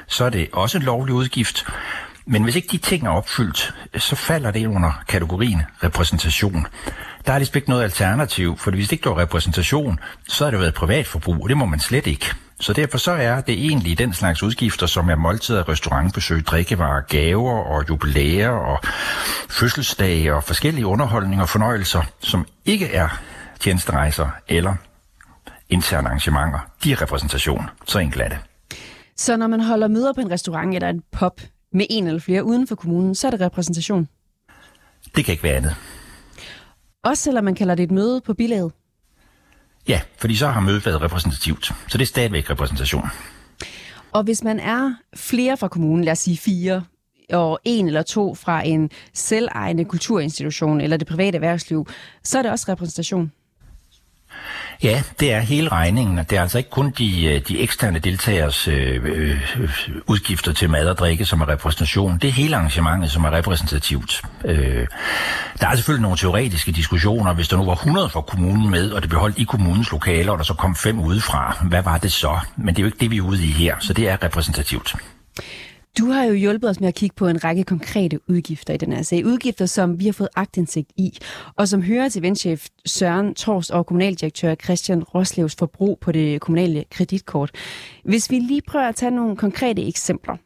så 0.07 0.25
er 0.25 0.29
det 0.29 0.47
også 0.53 0.77
en 0.77 0.83
lovlig 0.83 1.13
udgift. 1.13 1.65
Men 2.31 2.43
hvis 2.43 2.55
ikke 2.55 2.67
de 2.71 2.77
ting 2.77 3.07
er 3.07 3.09
opfyldt, 3.09 3.73
så 3.97 4.15
falder 4.15 4.51
det 4.51 4.65
under 4.65 5.03
kategorien 5.07 5.61
repræsentation. 5.83 6.67
Der 7.25 7.33
er 7.33 7.37
ligesom 7.37 7.57
ikke 7.57 7.69
noget 7.69 7.83
alternativ, 7.83 8.57
for 8.57 8.71
hvis 8.71 8.87
det 8.87 8.91
ikke 8.91 9.09
var 9.09 9.17
repræsentation, 9.17 9.99
så 10.27 10.43
har 10.43 10.51
det 10.51 10.59
været 10.59 10.73
privatforbrug, 10.73 11.43
og 11.43 11.49
det 11.49 11.57
må 11.57 11.65
man 11.65 11.79
slet 11.79 12.07
ikke. 12.07 12.25
Så 12.59 12.73
derfor 12.73 12.97
så 12.97 13.11
er 13.11 13.41
det 13.41 13.53
egentlig 13.53 13.97
den 13.97 14.13
slags 14.13 14.43
udgifter, 14.43 14.85
som 14.85 15.09
er 15.09 15.15
måltider, 15.15 15.69
restaurantbesøg, 15.69 16.45
drikkevarer, 16.45 17.01
gaver 17.01 17.53
og 17.53 17.89
jubilæer 17.89 18.49
og 18.49 18.79
fødselsdage 19.49 20.33
og 20.35 20.43
forskellige 20.43 20.85
underholdninger 20.85 21.43
og 21.43 21.49
fornøjelser, 21.49 22.01
som 22.19 22.45
ikke 22.65 22.93
er 22.93 23.21
tjenesterejser 23.59 24.29
eller 24.47 24.75
interne 25.69 26.07
arrangementer. 26.07 26.59
De 26.83 26.91
er 26.91 27.01
repræsentation. 27.01 27.69
Så 27.87 27.99
enkelt 27.99 28.21
er 28.21 28.29
det. 28.29 28.37
Så 29.17 29.37
når 29.37 29.47
man 29.47 29.61
holder 29.61 29.87
møder 29.87 30.13
på 30.13 30.21
en 30.21 30.31
restaurant 30.31 30.75
eller 30.75 30.89
en 30.89 31.01
pub 31.11 31.41
med 31.73 31.85
en 31.89 32.07
eller 32.07 32.19
flere 32.19 32.43
uden 32.43 32.67
for 32.67 32.75
kommunen, 32.75 33.15
så 33.15 33.27
er 33.27 33.31
det 33.31 33.41
repræsentation? 33.41 34.07
Det 35.15 35.25
kan 35.25 35.31
ikke 35.31 35.43
være 35.43 35.55
andet. 35.55 35.75
Også 37.03 37.23
selvom 37.23 37.43
man 37.43 37.55
kalder 37.55 37.75
det 37.75 37.83
et 37.83 37.91
møde 37.91 38.21
på 38.21 38.33
bilaget? 38.33 38.71
Ja, 39.87 40.01
fordi 40.17 40.35
så 40.35 40.47
har 40.47 40.61
mødet 40.61 40.85
været 40.85 41.01
repræsentativt. 41.01 41.65
Så 41.87 41.97
det 41.97 42.01
er 42.01 42.05
stadigvæk 42.05 42.49
repræsentation. 42.49 43.05
Og 44.11 44.23
hvis 44.23 44.43
man 44.43 44.59
er 44.59 44.93
flere 45.15 45.57
fra 45.57 45.67
kommunen, 45.67 46.03
lad 46.03 46.11
os 46.11 46.19
sige 46.19 46.37
fire, 46.37 46.83
og 47.33 47.59
en 47.63 47.87
eller 47.87 48.01
to 48.01 48.35
fra 48.35 48.67
en 48.67 48.89
selvejende 49.13 49.85
kulturinstitution 49.85 50.81
eller 50.81 50.97
det 50.97 51.07
private 51.07 51.35
erhvervsliv, 51.35 51.87
så 52.23 52.37
er 52.37 52.41
det 52.41 52.51
også 52.51 52.65
repræsentation. 52.71 53.31
Ja, 54.83 55.03
det 55.19 55.33
er 55.33 55.39
hele 55.39 55.69
regningen. 55.69 56.17
Det 56.17 56.31
er 56.31 56.41
altså 56.41 56.57
ikke 56.57 56.69
kun 56.69 56.93
de, 56.97 57.25
øh, 57.25 57.41
de 57.47 57.59
eksterne 57.59 57.99
deltagers 57.99 58.67
øh, 58.67 58.99
øh, 59.03 59.41
udgifter 60.07 60.53
til 60.53 60.69
mad 60.69 60.89
og 60.89 60.97
drikke, 60.97 61.25
som 61.25 61.41
er 61.41 61.49
repræsentation. 61.49 62.17
Det 62.21 62.27
er 62.27 62.31
hele 62.31 62.55
arrangementet, 62.55 63.11
som 63.11 63.23
er 63.23 63.31
repræsentativt. 63.31 64.21
Øh, 64.45 64.87
der 65.61 65.67
er 65.67 65.75
selvfølgelig 65.75 66.01
nogle 66.01 66.17
teoretiske 66.17 66.71
diskussioner. 66.71 67.33
Hvis 67.33 67.47
der 67.47 67.57
nu 67.57 67.65
var 67.65 67.73
100 67.73 68.09
fra 68.09 68.21
kommunen 68.21 68.69
med, 68.69 68.91
og 68.91 69.01
det 69.01 69.09
blev 69.09 69.19
holdt 69.19 69.37
i 69.37 69.43
kommunens 69.43 69.91
lokaler, 69.91 70.31
og 70.31 70.37
der 70.37 70.43
så 70.43 70.53
kom 70.53 70.75
fem 70.75 70.99
udefra, 70.99 71.57
hvad 71.69 71.81
var 71.81 71.97
det 71.97 72.11
så? 72.11 72.39
Men 72.55 72.75
det 72.75 72.79
er 72.79 72.83
jo 72.83 72.87
ikke 72.87 72.99
det, 72.99 73.11
vi 73.11 73.17
er 73.17 73.21
ude 73.21 73.43
i 73.43 73.51
her, 73.51 73.75
så 73.79 73.93
det 73.93 74.09
er 74.09 74.23
repræsentativt. 74.23 74.95
Du 75.97 76.05
har 76.05 76.23
jo 76.23 76.33
hjulpet 76.33 76.69
os 76.69 76.79
med 76.79 76.87
at 76.87 76.95
kigge 76.95 77.15
på 77.15 77.27
en 77.27 77.43
række 77.43 77.63
konkrete 77.63 78.19
udgifter 78.29 78.73
i 78.73 78.77
den 78.77 78.93
her 78.93 79.01
sag. 79.01 79.25
Udgifter, 79.25 79.65
som 79.65 79.99
vi 79.99 80.05
har 80.05 80.11
fået 80.11 80.29
agtindsigt 80.35 80.91
i, 80.97 81.17
og 81.55 81.67
som 81.67 81.81
hører 81.81 82.09
til 82.09 82.21
vendchef 82.21 82.67
Søren 82.85 83.35
Tors 83.35 83.69
og 83.69 83.85
kommunaldirektør 83.85 84.55
Christian 84.55 85.03
Roslevs 85.03 85.55
forbrug 85.55 85.99
på 86.01 86.11
det 86.11 86.41
kommunale 86.41 86.83
kreditkort. 86.91 87.51
Hvis 88.03 88.31
vi 88.31 88.39
lige 88.39 88.61
prøver 88.61 88.87
at 88.87 88.95
tage 88.95 89.11
nogle 89.11 89.35
konkrete 89.35 89.87
eksempler. 89.87 90.37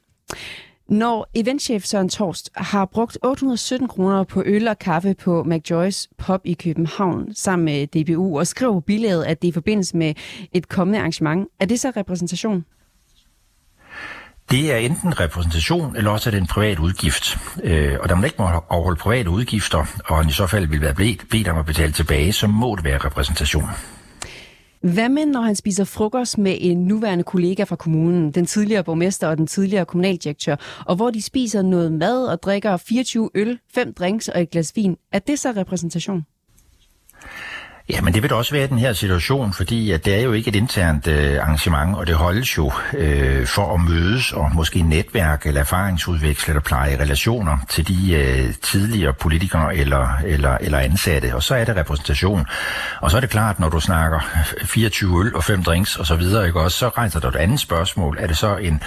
Når 0.89 1.29
eventchef 1.35 1.83
Søren 1.85 2.09
Torst 2.09 2.49
har 2.55 2.85
brugt 2.85 3.17
817 3.23 3.87
kroner 3.87 4.23
på 4.23 4.43
øl 4.45 4.67
og 4.67 4.79
kaffe 4.79 5.13
på 5.13 5.41
McJoy's 5.41 6.07
Pop 6.17 6.41
i 6.43 6.53
København 6.53 7.35
sammen 7.35 7.65
med 7.65 7.87
DBU 7.87 8.39
og 8.39 8.47
skriver 8.47 8.73
på 8.73 8.79
billedet, 8.79 9.23
at 9.23 9.41
det 9.41 9.47
er 9.47 9.51
i 9.51 9.53
forbindelse 9.53 9.97
med 9.97 10.13
et 10.51 10.69
kommende 10.69 10.99
arrangement, 10.99 11.47
er 11.59 11.65
det 11.65 11.79
så 11.79 11.91
repræsentation? 11.97 12.65
Det 14.51 14.73
er 14.73 14.77
enten 14.77 15.19
repræsentation, 15.19 15.95
eller 15.95 16.11
også 16.11 16.29
er 16.29 16.31
det 16.31 16.37
en 16.37 16.47
privat 16.47 16.79
udgift. 16.79 17.37
Øh, 17.63 17.97
og 17.99 18.09
da 18.09 18.15
man 18.15 18.23
ikke 18.23 18.35
må 18.39 18.45
afholde 18.45 18.99
private 18.99 19.29
udgifter, 19.29 19.85
og 20.05 20.17
han 20.17 20.29
i 20.29 20.31
så 20.31 20.47
fald 20.47 20.67
vil 20.67 20.81
være 20.81 20.93
bedt, 20.93 21.29
bedt 21.31 21.47
om 21.47 21.57
at 21.57 21.65
betale 21.65 21.91
tilbage, 21.91 22.33
så 22.33 22.47
må 22.47 22.75
det 22.75 22.83
være 22.83 22.97
repræsentation. 22.97 23.69
Hvad 24.81 25.09
med, 25.09 25.25
når 25.25 25.41
han 25.41 25.55
spiser 25.55 25.83
frokost 25.83 26.37
med 26.37 26.57
en 26.59 26.77
nuværende 26.85 27.23
kollega 27.23 27.63
fra 27.63 27.75
kommunen, 27.75 28.31
den 28.31 28.45
tidligere 28.45 28.83
borgmester 28.83 29.27
og 29.27 29.37
den 29.37 29.47
tidligere 29.47 29.85
kommunaldirektør, 29.85 30.55
og 30.85 30.95
hvor 30.95 31.09
de 31.09 31.21
spiser 31.21 31.61
noget 31.61 31.91
mad 31.91 32.25
og 32.25 32.43
drikker 32.43 32.77
24 32.77 33.29
øl, 33.35 33.59
5 33.73 33.93
drinks 33.93 34.27
og 34.27 34.41
et 34.41 34.49
glas 34.49 34.71
vin? 34.75 34.97
Er 35.11 35.19
det 35.19 35.39
så 35.39 35.51
repræsentation? 35.51 36.25
Ja, 37.89 38.01
men 38.01 38.13
det 38.13 38.21
vil 38.21 38.29
det 38.29 38.37
også 38.37 38.51
være 38.51 38.63
i 38.63 38.67
den 38.67 38.77
her 38.77 38.93
situation, 38.93 39.53
fordi 39.53 39.91
at 39.91 40.05
det 40.05 40.15
er 40.15 40.21
jo 40.21 40.31
ikke 40.31 40.47
et 40.47 40.55
internt 40.55 41.07
øh, 41.07 41.37
arrangement, 41.41 41.95
og 41.95 42.07
det 42.07 42.15
holdes 42.15 42.57
jo 42.57 42.71
øh, 42.93 43.47
for 43.47 43.73
at 43.73 43.81
mødes 43.81 44.33
og 44.33 44.51
måske 44.55 44.81
netværk 44.81 45.45
eller 45.45 45.61
erfaringsudveksle 45.61 46.51
eller 46.51 46.61
pleje 46.61 46.99
relationer 47.01 47.57
til 47.69 47.87
de 47.87 48.13
øh, 48.13 48.53
tidligere 48.61 49.13
politikere 49.13 49.75
eller, 49.75 50.07
eller, 50.25 50.57
eller 50.61 50.77
ansatte, 50.77 51.35
og 51.35 51.43
så 51.43 51.55
er 51.55 51.65
det 51.65 51.75
repræsentation. 51.75 52.45
Og 53.01 53.11
så 53.11 53.17
er 53.17 53.21
det 53.21 53.29
klart, 53.29 53.59
når 53.59 53.69
du 53.69 53.79
snakker 53.79 54.19
24 54.65 55.25
øl 55.25 55.35
og 55.35 55.43
5 55.43 55.63
drinks 55.63 55.95
og 55.95 56.05
så 56.05 56.15
videre, 56.15 56.45
ikke 56.47 56.59
også, 56.59 56.77
så 56.77 56.87
rejser 56.87 57.19
der 57.19 57.27
et 57.27 57.35
andet 57.35 57.59
spørgsmål. 57.59 58.17
Er 58.19 58.27
det 58.27 58.37
så 58.37 58.57
en 58.57 58.83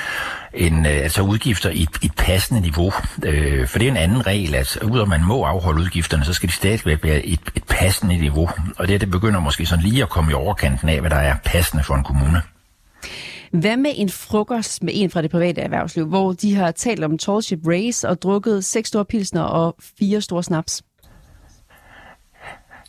en, 0.57 0.87
øh, 0.87 0.92
altså 0.92 1.23
udgifter 1.23 1.71
i 1.71 1.83
et, 1.83 1.88
et 2.03 2.12
passende 2.16 2.61
niveau. 2.61 2.92
Øh, 3.25 3.66
for 3.69 3.79
det 3.79 3.87
er 3.87 3.90
en 3.90 3.97
anden 3.97 4.27
regel, 4.27 4.55
at 4.55 4.79
udover 4.85 5.07
man 5.07 5.25
må 5.25 5.45
afholde 5.45 5.81
udgifterne, 5.81 6.25
så 6.25 6.33
skal 6.33 6.49
de 6.49 6.55
stadigvæk 6.55 7.05
være 7.05 7.27
et, 7.27 7.40
et 7.57 7.64
passende 7.64 8.19
niveau. 8.19 8.49
Og 8.79 8.88
det, 8.88 9.01
det 9.01 9.11
begynder 9.11 9.40
måske 9.40 9.66
sådan 9.66 9.85
lige 9.85 10.03
at 10.03 10.09
komme 10.09 10.31
i 10.31 10.35
overkanten 10.35 10.88
af, 10.88 11.01
hvad 11.01 11.11
der 11.11 11.16
er 11.16 11.37
passende 11.45 11.85
for 11.85 11.95
en 11.95 12.05
kommune. 12.05 12.42
Hvad 13.51 13.77
med 13.77 13.92
en 13.97 14.09
frokost 14.09 14.83
med 14.83 14.92
en 14.97 15.11
fra 15.11 15.23
det 15.23 15.31
private 15.31 15.61
erhvervsliv, 15.61 16.07
hvor 16.07 16.33
de 16.33 16.55
har 16.55 16.71
talt 16.71 17.05
om 17.05 17.19
Tallship 17.19 17.59
Race 17.66 18.09
og 18.09 18.23
drukket 18.23 18.64
seks 18.64 18.88
store 18.88 19.05
pilsner 19.05 19.42
og 19.42 19.77
fire 19.99 20.21
store 20.21 20.42
snaps? 20.42 20.83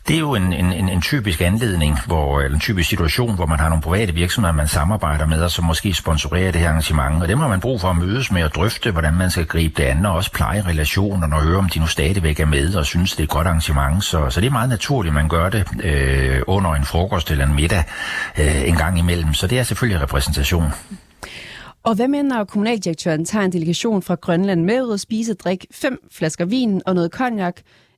Det 0.08 0.16
er 0.16 0.20
jo 0.20 0.34
en, 0.34 0.52
en, 0.52 0.88
en, 0.88 1.00
typisk 1.00 1.40
anledning, 1.40 1.98
hvor, 2.06 2.40
eller 2.40 2.54
en 2.54 2.60
typisk 2.60 2.88
situation, 2.88 3.34
hvor 3.34 3.46
man 3.46 3.58
har 3.58 3.68
nogle 3.68 3.82
private 3.82 4.14
virksomheder, 4.14 4.54
man 4.54 4.68
samarbejder 4.68 5.26
med, 5.26 5.42
og 5.42 5.50
som 5.50 5.64
måske 5.64 5.94
sponsorerer 5.94 6.52
det 6.52 6.60
her 6.60 6.68
arrangement. 6.68 7.22
Og 7.22 7.28
dem 7.28 7.38
har 7.38 7.48
man 7.48 7.60
brug 7.60 7.80
for 7.80 7.88
at 7.88 7.96
mødes 7.96 8.32
med 8.32 8.42
og 8.44 8.54
drøfte, 8.54 8.90
hvordan 8.90 9.14
man 9.14 9.30
skal 9.30 9.46
gribe 9.46 9.74
det 9.82 9.88
an, 9.88 10.06
og 10.06 10.14
også 10.14 10.32
pleje 10.32 10.62
relationer, 10.62 11.36
og 11.36 11.42
høre, 11.42 11.58
om 11.58 11.68
de 11.68 11.78
nu 11.78 11.86
stadigvæk 11.86 12.40
er 12.40 12.46
med 12.46 12.74
og 12.74 12.86
synes, 12.86 13.10
det 13.10 13.18
er 13.20 13.24
et 13.24 13.30
godt 13.30 13.46
arrangement. 13.46 14.04
Så, 14.04 14.30
så 14.30 14.40
det 14.40 14.46
er 14.46 14.50
meget 14.50 14.68
naturligt, 14.68 15.10
at 15.10 15.14
man 15.14 15.28
gør 15.28 15.48
det 15.48 15.66
øh, 15.82 16.42
under 16.46 16.74
en 16.74 16.84
frokost 16.84 17.30
eller 17.30 17.46
en 17.46 17.54
middag 17.54 17.84
øh, 18.38 18.68
en 18.68 18.76
gang 18.76 18.98
imellem. 18.98 19.34
Så 19.34 19.46
det 19.46 19.58
er 19.58 19.62
selvfølgelig 19.62 20.02
repræsentation. 20.02 20.70
Og 21.82 21.94
hvad 21.94 22.08
med, 22.08 22.22
når 22.22 22.44
kommunaldirektøren 22.44 23.24
tager 23.24 23.44
en 23.44 23.52
delegation 23.52 24.02
fra 24.02 24.14
Grønland 24.14 24.64
med 24.64 24.82
ud 24.82 24.88
og 24.88 25.00
spise 25.00 25.32
og 25.32 25.38
drikke 25.38 25.66
fem 25.72 25.98
flasker 26.12 26.44
vin 26.44 26.82
og 26.86 26.94
noget 26.94 27.12
cognac? 27.12 27.54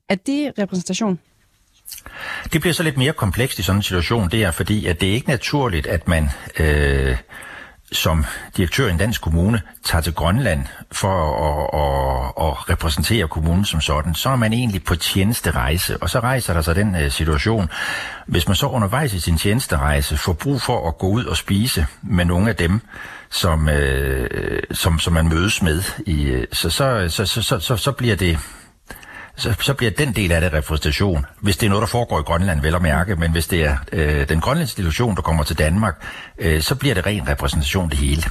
Er 0.08 0.14
det 0.14 0.52
repræsentation? 0.58 1.18
Det 2.52 2.60
bliver 2.60 2.74
så 2.74 2.82
lidt 2.82 2.96
mere 2.96 3.12
komplekst 3.12 3.58
i 3.58 3.62
sådan 3.62 3.78
en 3.78 3.82
situation, 3.82 4.30
det 4.30 4.44
er 4.44 4.50
fordi, 4.50 4.86
at 4.86 5.00
det 5.00 5.08
er 5.08 5.12
ikke 5.12 5.28
naturligt, 5.28 5.86
at 5.86 6.08
man 6.08 6.30
øh, 6.58 7.16
som 7.92 8.24
direktør 8.56 8.86
i 8.86 8.90
en 8.90 8.98
dansk 8.98 9.20
kommune 9.20 9.62
tager 9.84 10.02
til 10.02 10.14
Grønland 10.14 10.66
for 10.92 11.14
at, 11.48 11.64
at, 11.80 12.48
at 12.48 12.70
repræsentere 12.70 13.28
kommunen 13.28 13.64
som 13.64 13.80
sådan, 13.80 14.14
så 14.14 14.28
er 14.28 14.36
man 14.36 14.52
egentlig 14.52 14.84
på 14.84 14.94
tjenesterejse, 14.94 15.96
og 15.96 16.10
så 16.10 16.20
rejser 16.20 16.54
der 16.54 16.60
sig 16.60 16.74
den 16.74 16.94
øh, 16.94 17.10
situation. 17.10 17.70
Hvis 18.26 18.48
man 18.48 18.56
så 18.56 18.66
undervejs 18.66 19.14
i 19.14 19.20
sin 19.20 19.38
tjenesterejse 19.38 20.16
får 20.16 20.32
brug 20.32 20.62
for 20.62 20.88
at 20.88 20.98
gå 20.98 21.08
ud 21.08 21.24
og 21.24 21.36
spise 21.36 21.86
med 22.02 22.24
nogle 22.24 22.48
af 22.48 22.56
dem, 22.56 22.80
som, 23.30 23.68
øh, 23.68 24.62
som, 24.72 24.98
som 24.98 25.12
man 25.12 25.28
mødes 25.28 25.62
med, 25.62 25.82
i, 26.06 26.22
øh, 26.22 26.46
så, 26.52 26.70
så, 26.70 27.08
så, 27.08 27.24
så, 27.42 27.60
så, 27.60 27.76
så 27.76 27.92
bliver 27.92 28.16
det 28.16 28.38
så, 29.36 29.54
så 29.60 29.74
bliver 29.74 29.90
den 29.90 30.12
del 30.12 30.32
af 30.32 30.40
det 30.40 30.52
repræsentation, 30.52 31.26
hvis 31.40 31.56
det 31.56 31.66
er 31.66 31.70
noget, 31.70 31.80
der 31.80 31.86
foregår 31.86 32.18
i 32.20 32.22
Grønland, 32.22 32.60
vel 32.60 32.74
at 32.74 32.82
mærke, 32.82 33.16
men 33.16 33.32
hvis 33.32 33.46
det 33.46 33.64
er 33.64 33.76
øh, 33.92 34.28
den 34.28 34.40
grønlandske 34.40 34.76
delegation, 34.76 35.16
der 35.16 35.22
kommer 35.22 35.44
til 35.44 35.58
Danmark, 35.58 36.04
øh, 36.38 36.60
så 36.60 36.74
bliver 36.74 36.94
det 36.94 37.06
ren 37.06 37.28
repræsentation 37.28 37.90
det 37.90 37.98
hele. 37.98 38.22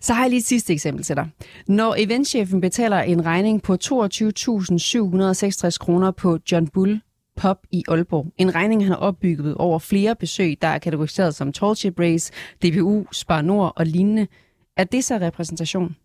Så 0.00 0.14
har 0.14 0.22
jeg 0.22 0.30
lige 0.30 0.40
et 0.40 0.46
sidste 0.46 0.72
eksempel 0.72 1.04
til 1.04 1.16
dig. 1.16 1.28
Når 1.68 1.94
eventchefen 1.98 2.60
betaler 2.60 2.98
en 2.98 3.26
regning 3.26 3.62
på 3.62 3.76
22.766 3.84 5.78
kroner 5.78 6.10
på 6.10 6.38
John 6.52 6.68
Bull 6.68 7.00
Pop 7.36 7.58
i 7.70 7.84
Aalborg. 7.88 8.26
En 8.36 8.54
regning, 8.54 8.82
han 8.84 8.92
har 8.92 8.98
opbygget 8.98 9.54
over 9.54 9.78
flere 9.78 10.16
besøg, 10.16 10.58
der 10.62 10.68
er 10.68 10.78
kategoriseret 10.78 11.34
som 11.34 11.52
Tallship 11.52 12.00
Race, 12.00 12.32
DBU, 12.64 13.06
Spar 13.12 13.42
Nord 13.42 13.72
og 13.76 13.86
lignende. 13.86 14.26
Er 14.76 14.84
det 14.84 15.04
så 15.04 15.18
repræsentation? 15.18 15.96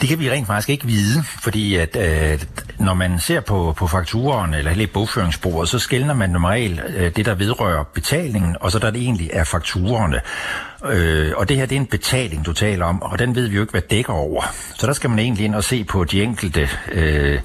Det 0.00 0.08
kan 0.08 0.18
vi 0.18 0.30
rent 0.30 0.46
faktisk 0.46 0.68
ikke 0.68 0.86
vide, 0.86 1.22
fordi 1.42 1.76
at 1.76 1.96
øh, 1.96 2.42
når 2.78 2.94
man 2.94 3.20
ser 3.20 3.40
på, 3.40 3.74
på 3.76 3.86
fakturen 3.86 4.54
eller 4.54 4.70
hele 4.70 4.86
bogføringsbordet, 4.86 5.68
så 5.68 5.78
skældner 5.78 6.14
man 6.14 6.30
normalt 6.30 6.80
øh, 6.96 7.12
det, 7.16 7.26
der 7.26 7.34
vedrører 7.34 7.84
betalingen, 7.84 8.56
og 8.60 8.72
så 8.72 8.78
der 8.78 8.90
det 8.90 9.02
egentlig 9.02 9.30
er 9.32 9.44
fakturerne. 9.44 10.20
Øh, 10.90 11.32
og 11.36 11.48
det 11.48 11.56
her, 11.56 11.66
det 11.66 11.76
er 11.76 11.80
en 11.80 11.86
betaling, 11.86 12.46
du 12.46 12.52
taler 12.52 12.84
om, 12.84 13.02
og 13.02 13.18
den 13.18 13.34
ved 13.34 13.48
vi 13.48 13.54
jo 13.56 13.60
ikke, 13.60 13.70
hvad 13.70 13.82
dækker 13.90 14.12
over. 14.12 14.42
Så 14.74 14.86
der 14.86 14.92
skal 14.92 15.10
man 15.10 15.18
egentlig 15.18 15.44
ind 15.44 15.54
og 15.54 15.64
se 15.64 15.84
på 15.84 16.04
de 16.04 16.22
enkelte... 16.22 16.68
Øh, 16.92 17.40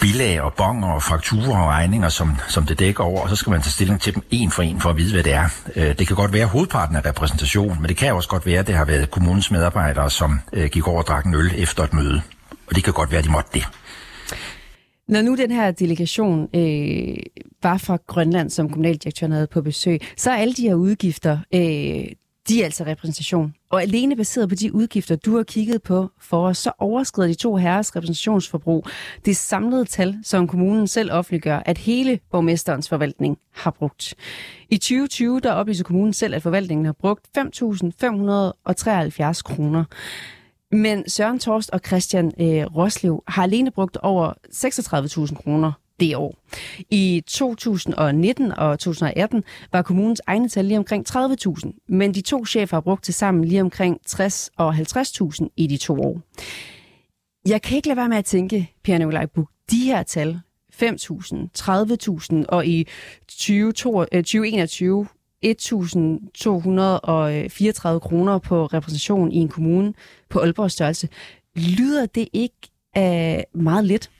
bilag 0.00 0.40
og 0.40 0.54
bonger 0.54 0.88
og 0.88 1.02
frakturer 1.02 1.58
og 1.58 1.68
regninger, 1.68 2.08
som, 2.08 2.36
som 2.48 2.66
det 2.66 2.78
dækker 2.78 3.04
over, 3.04 3.20
og 3.20 3.28
så 3.28 3.36
skal 3.36 3.50
man 3.50 3.62
tage 3.62 3.70
stilling 3.70 4.00
til 4.00 4.14
dem 4.14 4.22
en 4.30 4.50
for 4.50 4.62
en 4.62 4.80
for 4.80 4.90
at 4.90 4.96
vide, 4.96 5.12
hvad 5.12 5.22
det 5.22 5.32
er. 5.32 5.48
Øh, 5.76 5.98
det 5.98 6.06
kan 6.06 6.16
godt 6.16 6.32
være 6.32 6.46
hovedparten 6.46 6.96
af 6.96 7.04
repræsentation, 7.04 7.76
men 7.80 7.88
det 7.88 7.96
kan 7.96 8.14
også 8.14 8.28
godt 8.28 8.46
være, 8.46 8.58
at 8.58 8.66
det 8.66 8.74
har 8.74 8.84
været 8.84 9.10
kommunens 9.10 9.50
medarbejdere, 9.50 10.10
som 10.10 10.40
øh, 10.52 10.70
gik 10.70 10.88
over 10.88 10.98
og 10.98 11.06
drak 11.06 11.26
en 11.26 11.34
øl 11.34 11.52
efter 11.56 11.82
et 11.82 11.92
møde. 11.92 12.22
Og 12.66 12.74
det 12.76 12.84
kan 12.84 12.92
godt 12.92 13.10
være, 13.10 13.18
at 13.18 13.24
de 13.24 13.30
måtte 13.30 13.50
det. 13.54 13.68
Når 15.08 15.22
nu 15.22 15.36
den 15.36 15.50
her 15.50 15.70
delegation 15.70 16.48
øh, 16.54 17.16
var 17.62 17.78
fra 17.78 17.98
Grønland, 18.06 18.50
som 18.50 18.68
kommunaldirektøren 18.68 19.32
havde 19.32 19.46
på 19.46 19.62
besøg, 19.62 20.00
så 20.16 20.30
er 20.30 20.36
alle 20.36 20.54
de 20.54 20.62
her 20.62 20.74
udgifter, 20.74 21.38
øh, 21.54 22.04
de 22.48 22.60
er 22.60 22.64
altså 22.64 22.84
repræsentation. 22.84 23.54
Og 23.70 23.82
alene 23.82 24.16
baseret 24.16 24.48
på 24.48 24.54
de 24.54 24.74
udgifter, 24.74 25.16
du 25.16 25.36
har 25.36 25.42
kigget 25.42 25.82
på 25.82 26.10
for 26.20 26.48
os, 26.48 26.58
så 26.58 26.72
overskrider 26.78 27.28
de 27.28 27.34
to 27.34 27.56
herres 27.56 27.96
repræsentationsforbrug 27.96 28.86
det 29.24 29.36
samlede 29.36 29.84
tal, 29.84 30.18
som 30.22 30.48
kommunen 30.48 30.86
selv 30.86 31.12
offentliggør, 31.12 31.62
at 31.66 31.78
hele 31.78 32.20
borgmesterens 32.30 32.88
forvaltning 32.88 33.38
har 33.52 33.70
brugt. 33.70 34.14
I 34.70 34.76
2020 34.76 35.40
der 35.40 35.52
oplyser 35.52 35.84
kommunen 35.84 36.12
selv, 36.12 36.34
at 36.34 36.42
forvaltningen 36.42 36.86
har 36.86 36.92
brugt 36.92 37.26
5.573 37.38 37.42
kroner. 39.42 39.84
Men 40.72 41.08
Søren 41.08 41.38
Torst 41.38 41.70
og 41.70 41.80
Christian 41.86 42.32
øh, 42.40 42.76
Roslev 42.76 43.22
har 43.28 43.42
alene 43.42 43.70
brugt 43.70 43.96
over 43.96 44.32
36.000 45.28 45.34
kroner 45.34 45.72
det 46.00 46.16
år. 46.16 46.34
I 46.90 47.22
2019 47.26 48.52
og 48.52 48.78
2018 48.78 49.44
var 49.72 49.82
kommunens 49.82 50.22
egne 50.26 50.48
tal 50.48 50.64
lige 50.64 50.78
omkring 50.78 51.06
30.000, 51.10 51.86
men 51.88 52.14
de 52.14 52.20
to 52.20 52.46
chefer 52.46 52.76
har 52.76 52.80
brugt 52.80 53.04
til 53.04 53.14
sammen 53.14 53.44
lige 53.44 53.60
omkring 53.60 54.00
60 54.06 54.50
og 54.56 54.74
50.000 54.74 55.48
i 55.56 55.66
de 55.66 55.76
to 55.76 56.00
år. 56.00 56.20
Jeg 57.48 57.62
kan 57.62 57.76
ikke 57.76 57.88
lade 57.88 57.96
være 57.96 58.08
med 58.08 58.16
at 58.16 58.24
tænke, 58.24 58.72
Pierre 58.84 58.98
Nikolaj 58.98 59.26
Buk, 59.26 59.48
de 59.70 59.84
her 59.84 60.02
tal, 60.02 60.40
5.000, 60.82 60.86
30.000 61.58 62.44
og 62.48 62.66
i 62.66 62.86
2021 63.28 65.06
1.234 65.44 65.48
øh, 67.88 68.00
kroner 68.00 68.38
på 68.38 68.66
repræsentation 68.66 69.32
i 69.32 69.36
en 69.36 69.48
kommune 69.48 69.94
på 70.28 70.38
Aalborg 70.38 70.70
størrelse. 70.70 71.08
Lyder 71.56 72.06
det 72.06 72.28
ikke 72.32 72.56
af 72.94 73.46
meget 73.54 73.84
lidt? 73.84 74.10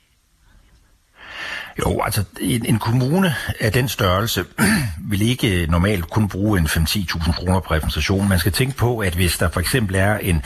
Jo, 1.78 2.02
altså 2.04 2.24
en, 2.40 2.66
en 2.66 2.78
kommune 2.78 3.34
af 3.60 3.72
den 3.72 3.88
størrelse 3.88 4.44
vil 5.10 5.22
ikke 5.22 5.66
normalt 5.70 6.10
kun 6.10 6.28
bruge 6.28 6.58
en 6.58 6.66
5-10.000 6.66 7.32
kroner 7.32 7.60
på 7.60 7.74
repræsentation. 7.74 8.28
Man 8.28 8.38
skal 8.38 8.52
tænke 8.52 8.76
på, 8.76 8.98
at 8.98 9.14
hvis 9.14 9.38
der 9.38 9.48
for 9.48 9.60
eksempel 9.60 9.96
er 9.96 10.18
en 10.18 10.42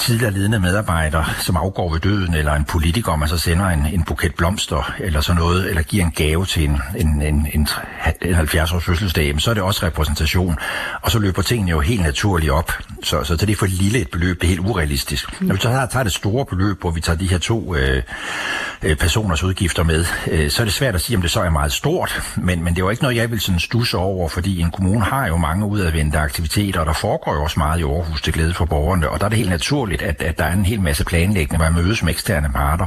tidligere 0.00 0.32
ledende 0.32 0.60
medarbejder, 0.60 1.24
som 1.40 1.56
afgår 1.56 1.92
ved 1.92 2.00
døden, 2.00 2.34
eller 2.34 2.52
en 2.52 2.64
politiker, 2.64 3.16
man 3.16 3.28
så 3.28 3.38
sender 3.38 3.66
en, 3.66 3.86
en 3.86 4.04
buket 4.04 4.34
blomster, 4.34 4.94
eller 4.98 5.20
sådan 5.20 5.40
noget, 5.40 5.68
eller 5.68 5.82
giver 5.82 6.04
en 6.04 6.10
gave 6.10 6.46
til 6.46 6.64
en, 6.64 6.80
en, 6.96 7.22
en, 7.22 7.46
en, 7.54 7.68
en 8.22 8.34
70-års 8.34 8.84
fødselsdag, 8.84 9.34
så 9.38 9.50
er 9.50 9.54
det 9.54 9.62
også 9.62 9.86
repræsentation. 9.86 10.56
Og 11.02 11.10
så 11.10 11.18
løber 11.18 11.42
tingene 11.42 11.70
jo 11.70 11.80
helt 11.80 12.02
naturligt 12.02 12.52
op. 12.52 12.72
Så, 13.02 13.24
så 13.24 13.36
det 13.36 13.50
er 13.50 13.56
for 13.56 13.66
lille 13.66 13.98
et 13.98 14.10
beløb, 14.10 14.40
det 14.40 14.44
er 14.44 14.48
helt 14.48 14.60
urealistisk. 14.60 15.40
Når 15.40 15.54
vi 15.54 15.60
så 15.60 15.86
tager 15.92 16.02
det 16.02 16.12
store 16.12 16.46
beløb, 16.46 16.80
hvor 16.80 16.90
vi 16.90 17.00
tager 17.00 17.16
de 17.16 17.26
her 17.26 17.38
to 17.38 17.74
øh, 17.74 18.02
øh 18.82 18.96
personers 18.96 19.42
udgifter 19.42 19.82
med, 19.82 20.04
øh, 20.30 20.50
så 20.50 20.61
er 20.62 20.64
det 20.64 20.74
svært 20.74 20.94
at 20.94 21.00
sige, 21.00 21.16
om 21.16 21.22
det 21.22 21.30
så 21.30 21.40
er 21.40 21.50
meget 21.50 21.72
stort, 21.72 22.22
men, 22.36 22.64
men 22.64 22.74
det 22.74 22.80
er 22.80 22.84
jo 22.84 22.90
ikke 22.90 23.02
noget, 23.02 23.16
jeg 23.16 23.30
vil 23.30 23.40
sådan 23.40 23.60
stusse 23.60 23.98
over, 23.98 24.28
fordi 24.28 24.60
en 24.60 24.70
kommune 24.70 25.04
har 25.04 25.26
jo 25.26 25.36
mange 25.36 25.66
udadvendte 25.66 26.18
aktiviteter, 26.18 26.80
og 26.80 26.86
der 26.86 26.92
foregår 26.92 27.34
jo 27.34 27.42
også 27.42 27.60
meget 27.60 27.80
i 27.80 27.82
Aarhus 27.82 28.22
til 28.22 28.32
glæde 28.32 28.54
for 28.54 28.64
borgerne, 28.64 29.08
og 29.08 29.20
der 29.20 29.24
er 29.24 29.28
det 29.28 29.38
helt 29.38 29.50
naturligt, 29.50 30.02
at, 30.02 30.22
at 30.22 30.38
der 30.38 30.44
er 30.44 30.52
en 30.52 30.64
hel 30.64 30.80
masse 30.80 31.04
planlæggende, 31.04 31.56
hvor 31.56 31.70
man 31.70 31.84
mødes 31.84 32.02
med 32.02 32.12
eksterne 32.12 32.50
parter. 32.52 32.86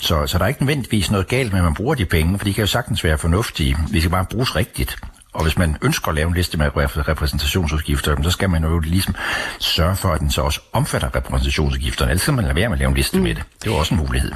Så, 0.00 0.26
så 0.26 0.38
der 0.38 0.44
er 0.44 0.48
ikke 0.48 0.62
nødvendigvis 0.62 1.10
noget 1.10 1.28
galt 1.28 1.52
med, 1.52 1.60
at 1.60 1.64
man 1.64 1.74
bruger 1.74 1.94
de 1.94 2.04
penge, 2.04 2.38
for 2.38 2.44
de 2.44 2.54
kan 2.54 2.62
jo 2.62 2.66
sagtens 2.66 3.04
være 3.04 3.18
fornuftige. 3.18 3.76
Vi 3.90 4.00
skal 4.00 4.10
bare 4.10 4.24
bruges 4.24 4.56
rigtigt. 4.56 4.96
Og 5.36 5.42
hvis 5.42 5.58
man 5.58 5.76
ønsker 5.82 6.08
at 6.08 6.14
lave 6.14 6.28
en 6.28 6.34
liste 6.34 6.58
med 6.58 6.70
repræsentationsudgifter, 6.76 8.22
så 8.22 8.30
skal 8.30 8.50
man 8.50 8.64
jo 8.64 8.78
ligesom 8.78 9.14
sørge 9.58 9.96
for, 9.96 10.08
at 10.08 10.20
den 10.20 10.30
så 10.30 10.42
også 10.42 10.60
omfatter 10.72 11.16
repræsentationsudgifterne. 11.16 12.10
Ellers 12.10 12.22
skal 12.22 12.34
man 12.34 12.44
lade 12.44 12.56
være 12.56 12.68
med 12.68 12.74
at 12.74 12.78
lave 12.78 12.88
en 12.88 12.94
liste 12.94 13.16
mm. 13.16 13.22
med 13.22 13.34
det. 13.34 13.42
Det 13.62 13.68
er 13.68 13.72
jo 13.72 13.78
også 13.78 13.94
en 13.94 14.00
mulighed. 14.00 14.32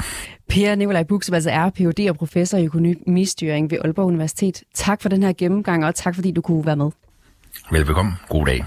Per 0.51 0.75
Nikolaj 0.75 1.03
Buk, 1.03 1.23
som 1.23 1.35
altså 1.35 1.51
er 1.51 1.71
Ph.D. 1.71 2.07
og 2.11 2.17
professor 2.17 2.59
i 2.59 2.65
økonomistyring 2.65 3.71
ved 3.71 3.79
Aalborg 3.85 4.07
Universitet. 4.07 4.63
Tak 4.75 5.03
for 5.03 5.09
den 5.09 5.23
her 5.23 5.33
gennemgang, 5.33 5.85
og 5.85 5.95
tak 5.95 6.15
fordi 6.15 6.31
du 6.31 6.41
kunne 6.41 6.67
være 6.67 6.77
med. 6.77 6.91
Velbekomme. 7.73 8.13
God 8.29 8.47
dag. 8.47 8.65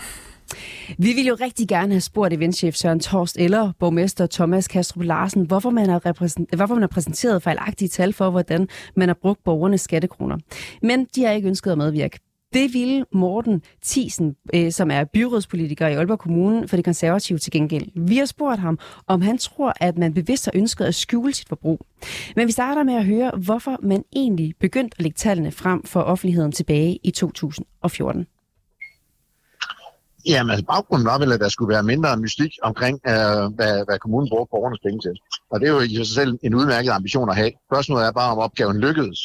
Vi 0.98 1.14
vil 1.14 1.26
jo 1.26 1.38
rigtig 1.42 1.68
gerne 1.68 1.94
have 1.94 2.02
spurgt 2.02 2.34
eventchef 2.34 2.76
Søren 2.76 3.00
Torst 3.00 3.38
eller 3.38 3.72
borgmester 3.80 4.28
Thomas 4.28 4.68
Kastrup 4.68 5.04
Larsen, 5.04 5.46
hvorfor 5.46 5.70
man 5.70 5.90
har, 5.90 6.00
repræsent- 6.06 6.56
hvorfor 6.56 6.74
man 6.76 6.82
har 6.82 6.88
præsenteret 6.88 7.44
fejlagtige 7.44 7.90
tal 7.90 8.14
for, 8.14 8.30
hvordan 8.30 8.68
man 8.96 9.10
har 9.10 9.18
brugt 9.22 9.44
borgernes 9.44 9.82
skattekroner. 9.82 10.38
Men 10.82 11.08
de 11.16 11.24
har 11.24 11.32
ikke 11.32 11.48
ønsket 11.48 11.72
at 11.72 11.78
medvirke. 11.78 12.20
Det 12.54 12.74
ville 12.74 13.06
Morten 13.14 13.62
Thiesen, 13.84 14.36
øh, 14.54 14.72
som 14.72 14.92
er 14.92 15.04
byrådspolitiker 15.04 15.88
i 15.88 15.94
Aalborg 15.94 16.20
Kommune 16.20 16.68
for 16.68 16.76
det 16.76 16.86
konservative 16.86 17.40
til 17.40 17.52
gengæld. 17.52 17.88
Vi 17.96 18.18
har 18.18 18.26
spurgt 18.26 18.60
ham, 18.60 18.80
om 19.08 19.22
han 19.22 19.38
tror, 19.38 19.74
at 19.76 19.98
man 19.98 20.14
bevidst 20.14 20.46
har 20.46 20.52
ønsket 20.56 20.86
at 20.86 20.96
skjule 20.96 21.34
sit 21.34 21.50
forbrug. 21.50 21.86
Men 22.36 22.48
vi 22.48 22.52
starter 22.52 22.84
med 22.84 22.94
at 22.94 23.06
høre, 23.06 23.32
hvorfor 23.46 23.78
man 23.84 24.04
egentlig 24.16 24.54
begyndte 24.60 24.96
at 24.98 25.04
lægge 25.04 25.16
tallene 25.16 25.52
frem 25.52 25.84
for 25.84 26.02
offentligheden 26.02 26.52
tilbage 26.52 27.00
i 27.04 27.12
2014. 27.12 28.28
Jamen, 30.26 30.52
altså 30.52 30.66
baggrunden 30.66 31.06
var 31.06 31.18
vel, 31.18 31.32
at 31.32 31.40
der 31.40 31.50
skulle 31.50 31.74
være 31.74 31.84
mindre 31.84 32.18
mystik 32.18 32.52
omkring, 32.64 33.00
øh, 33.08 33.14
hvad, 33.58 33.86
hvad 33.86 34.00
kommunen 34.00 34.30
bruger 34.30 34.46
borgernes 34.46 34.80
penge 34.86 35.00
til. 35.00 35.16
Og 35.52 35.60
det 35.60 35.68
er 35.68 35.74
jo 35.74 35.80
i 35.80 35.96
sig 35.96 36.08
selv 36.08 36.40
en 36.44 36.56
udmærket 36.56 36.92
ambition 36.92 37.30
at 37.30 37.36
have. 37.36 37.52
Spørgsmålet 37.72 38.06
er 38.06 38.12
bare, 38.12 38.32
om 38.32 38.38
opgaven 38.38 38.78
lykkedes. 38.80 39.20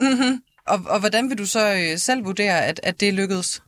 mm-hmm. 0.00 0.34
Og, 0.66 0.80
og 0.86 1.00
hvordan 1.00 1.30
vil 1.30 1.38
du 1.38 1.46
så 1.46 1.74
øh, 1.74 1.98
selv 1.98 2.24
vurdere, 2.24 2.64
at, 2.64 2.80
at 2.82 3.00
det 3.00 3.14
lykkedes? 3.14 3.62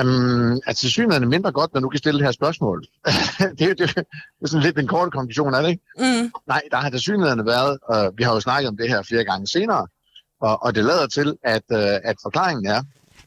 Um, 0.00 0.60
at 0.66 0.76
tilsyneladende 0.76 1.26
er 1.26 1.30
mindre 1.30 1.52
godt, 1.52 1.74
når 1.74 1.80
du 1.80 1.88
kan 1.88 1.98
stille 1.98 2.18
det 2.18 2.26
her 2.26 2.32
spørgsmål. 2.32 2.84
det, 3.58 3.58
det, 3.58 3.78
det 3.78 4.06
er 4.42 4.46
sådan 4.46 4.62
lidt 4.62 4.76
den 4.76 4.86
korte 4.86 5.10
konklusion, 5.10 5.54
er 5.54 5.62
det 5.62 5.68
ikke? 5.68 5.82
Mm. 5.98 6.32
Nej, 6.46 6.62
der 6.70 6.76
har 6.76 6.90
tilsyneladende 6.90 7.46
været, 7.46 7.78
og 7.82 8.12
vi 8.16 8.24
har 8.24 8.34
jo 8.34 8.40
snakket 8.40 8.68
om 8.68 8.76
det 8.76 8.88
her 8.88 9.02
flere 9.02 9.24
gange 9.24 9.46
senere, 9.46 9.86
og, 10.40 10.62
og 10.62 10.74
det 10.74 10.84
lader 10.84 11.06
til, 11.06 11.36
at, 11.44 11.62
uh, 11.72 12.10
at 12.10 12.16
forklaringen 12.22 12.66
er, 12.66 12.82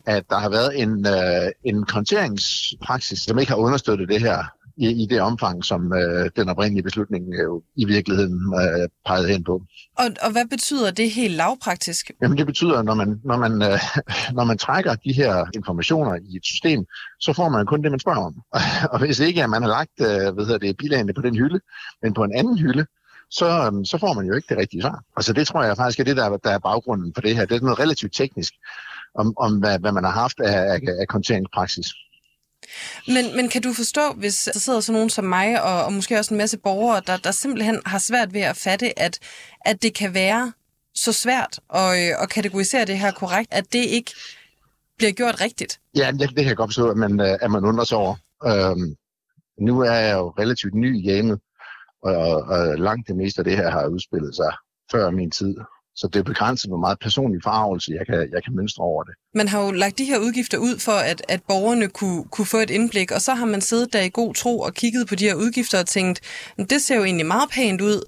at 0.06 0.24
der 0.30 0.38
har 0.38 0.50
været 0.50 0.82
en, 0.82 1.08
uh, 1.08 1.50
en 1.64 1.86
konteringspraksis, 1.86 3.20
som 3.20 3.40
ikke 3.40 3.52
har 3.52 3.58
understøttet 3.58 4.10
det 4.10 4.20
her 4.20 4.44
i, 4.82 5.04
i 5.04 5.06
det 5.06 5.22
omfang, 5.22 5.66
som 5.66 5.94
øh, 5.94 6.30
den 6.36 6.50
oprindelige 6.50 6.84
beslutning 6.84 7.24
øh, 7.34 7.62
i 7.76 7.86
virkeligheden 7.86 8.54
øh, 8.62 8.90
pegede 9.06 9.28
hen 9.28 9.44
på. 9.44 9.62
Og, 9.98 10.06
og 10.22 10.32
hvad 10.32 10.46
betyder 10.50 10.92
det 10.92 11.12
helt 11.12 11.36
lavpraktisk? 11.36 12.12
Jamen 12.22 12.38
det 12.38 12.46
betyder, 12.46 12.82
når 12.82 12.94
man, 12.94 13.20
når, 13.24 13.38
man, 13.38 13.62
øh, 13.62 13.80
når 14.38 14.44
man 14.44 14.58
trækker 14.58 14.96
de 14.96 15.14
her 15.14 15.46
informationer 15.56 16.16
i 16.16 16.36
et 16.36 16.46
system, 16.46 16.86
så 17.20 17.34
får 17.34 17.50
man 17.50 17.66
kun 17.66 17.82
det, 17.84 17.92
man 17.92 18.00
spørger 18.00 18.26
om. 18.30 18.36
og 18.92 19.00
hvis 19.00 19.20
ikke 19.20 19.44
at 19.44 19.50
man 19.50 19.62
har 19.62 19.70
lagt 19.70 19.98
øh, 20.02 20.34
hvad 20.34 20.46
hedder 20.46 20.58
det, 20.58 20.78
bilagene 20.78 21.14
på 21.14 21.22
den 21.22 21.36
hylde, 21.36 21.60
men 22.04 22.14
på 22.14 22.24
en 22.24 22.36
anden 22.36 22.58
hylde, 22.58 22.86
så, 23.32 23.48
øh, 23.48 23.86
så 23.86 23.98
får 23.98 24.14
man 24.14 24.26
jo 24.26 24.34
ikke 24.34 24.50
det 24.50 24.58
rigtige 24.58 24.82
svar. 24.82 25.04
Altså 25.18 25.34
det 25.34 25.48
tror 25.48 25.64
jeg 25.64 25.78
faktisk 25.78 26.00
er 26.00 26.04
det, 26.04 26.18
der, 26.18 26.38
der 26.38 26.52
er 26.52 26.60
baggrunden 26.60 27.14
for 27.14 27.22
det 27.22 27.36
her. 27.36 27.46
Det 27.46 27.56
er 27.56 27.62
noget 27.62 27.80
relativt 27.80 28.14
teknisk 28.14 28.54
om, 29.16 29.34
om 29.38 29.60
hvad, 29.60 29.80
hvad 29.80 29.92
man 29.92 30.04
har 30.04 30.12
haft 30.12 30.40
af, 30.40 30.74
af, 30.74 30.80
af 31.02 31.08
konteringspraksis. 31.08 31.88
Men, 33.08 33.36
men 33.36 33.50
kan 33.50 33.62
du 33.62 33.74
forstå, 33.74 34.14
hvis 34.14 34.50
der 34.54 34.60
sidder 34.60 34.80
sådan 34.80 34.94
nogen 34.94 35.10
som 35.10 35.26
mig, 35.26 35.64
og, 35.64 35.86
og 35.86 35.94
måske 35.94 36.20
også 36.20 36.34
en 36.34 36.38
masse 36.38 36.58
borgere, 36.58 37.02
der, 37.08 37.18
der 37.18 37.32
simpelthen 37.32 37.82
har 37.86 38.00
svært 38.00 38.34
ved 38.34 38.42
at 38.42 38.58
fatte, 38.58 39.00
at, 39.00 39.20
at 39.66 39.82
det 39.82 39.94
kan 39.94 40.14
være 40.14 40.54
så 40.96 41.14
svært 41.14 41.60
at, 41.74 42.10
øh, 42.10 42.24
at 42.24 42.30
kategorisere 42.30 42.86
det 42.86 43.00
her 43.00 43.12
korrekt, 43.12 43.54
at 43.54 43.74
det 43.74 43.86
ikke 43.86 44.12
bliver 44.98 45.12
gjort 45.12 45.42
rigtigt? 45.42 45.80
Ja, 45.96 46.12
det, 46.12 46.20
det 46.20 46.36
kan 46.36 46.46
jeg 46.46 46.58
godt 46.58 46.70
forstå, 46.70 46.90
at 46.90 46.98
man, 46.98 47.20
øh, 47.20 47.38
at 47.42 47.52
man 47.52 47.66
undrer 47.66 47.86
sig 47.86 47.98
over. 47.98 48.16
Øhm, 48.46 48.96
nu 49.60 49.80
er 49.80 49.92
jeg 49.92 50.18
jo 50.18 50.30
relativt 50.40 50.74
ny 50.74 50.98
i 51.00 51.08
gamet, 51.12 51.40
og, 52.04 52.42
og 52.54 52.80
langt 52.80 53.08
det 53.08 53.16
meste 53.16 53.40
af 53.40 53.46
det 53.46 53.58
her 53.58 53.70
har 53.72 53.88
udspillet 53.88 54.36
sig 54.36 54.52
før 54.92 55.12
min 55.12 55.32
tid. 55.32 55.56
Så 55.96 56.08
det 56.08 56.20
er 56.20 56.24
begrænset, 56.24 56.70
hvor 56.70 56.78
meget 56.78 57.00
personlig 57.00 57.42
farvelse 57.44 57.92
jeg 57.92 58.06
kan, 58.06 58.30
jeg 58.34 58.44
kan 58.44 58.56
mønstre 58.56 58.84
over 58.84 59.04
det. 59.04 59.16
Man 59.34 59.48
har 59.48 59.66
jo 59.66 59.72
lagt 59.72 59.98
de 59.98 60.06
her 60.06 60.18
udgifter 60.18 60.58
ud 60.58 60.80
for, 60.80 60.92
at, 60.92 61.22
at 61.30 61.42
borgerne 61.48 61.88
kunne, 61.88 62.24
kunne 62.24 62.46
få 62.46 62.58
et 62.58 62.70
indblik, 62.70 63.12
og 63.12 63.22
så 63.22 63.34
har 63.34 63.46
man 63.46 63.62
siddet 63.62 63.94
der 63.94 64.02
i 64.02 64.10
god 64.14 64.34
tro 64.34 64.60
og 64.60 64.74
kigget 64.74 65.08
på 65.08 65.16
de 65.16 65.24
her 65.24 65.36
udgifter 65.36 65.80
og 65.80 65.88
tænkt, 65.88 66.20
det 66.58 66.82
ser 66.82 66.96
jo 66.96 67.04
egentlig 67.04 67.26
meget 67.26 67.50
pænt 67.50 67.82
ud. 67.82 68.02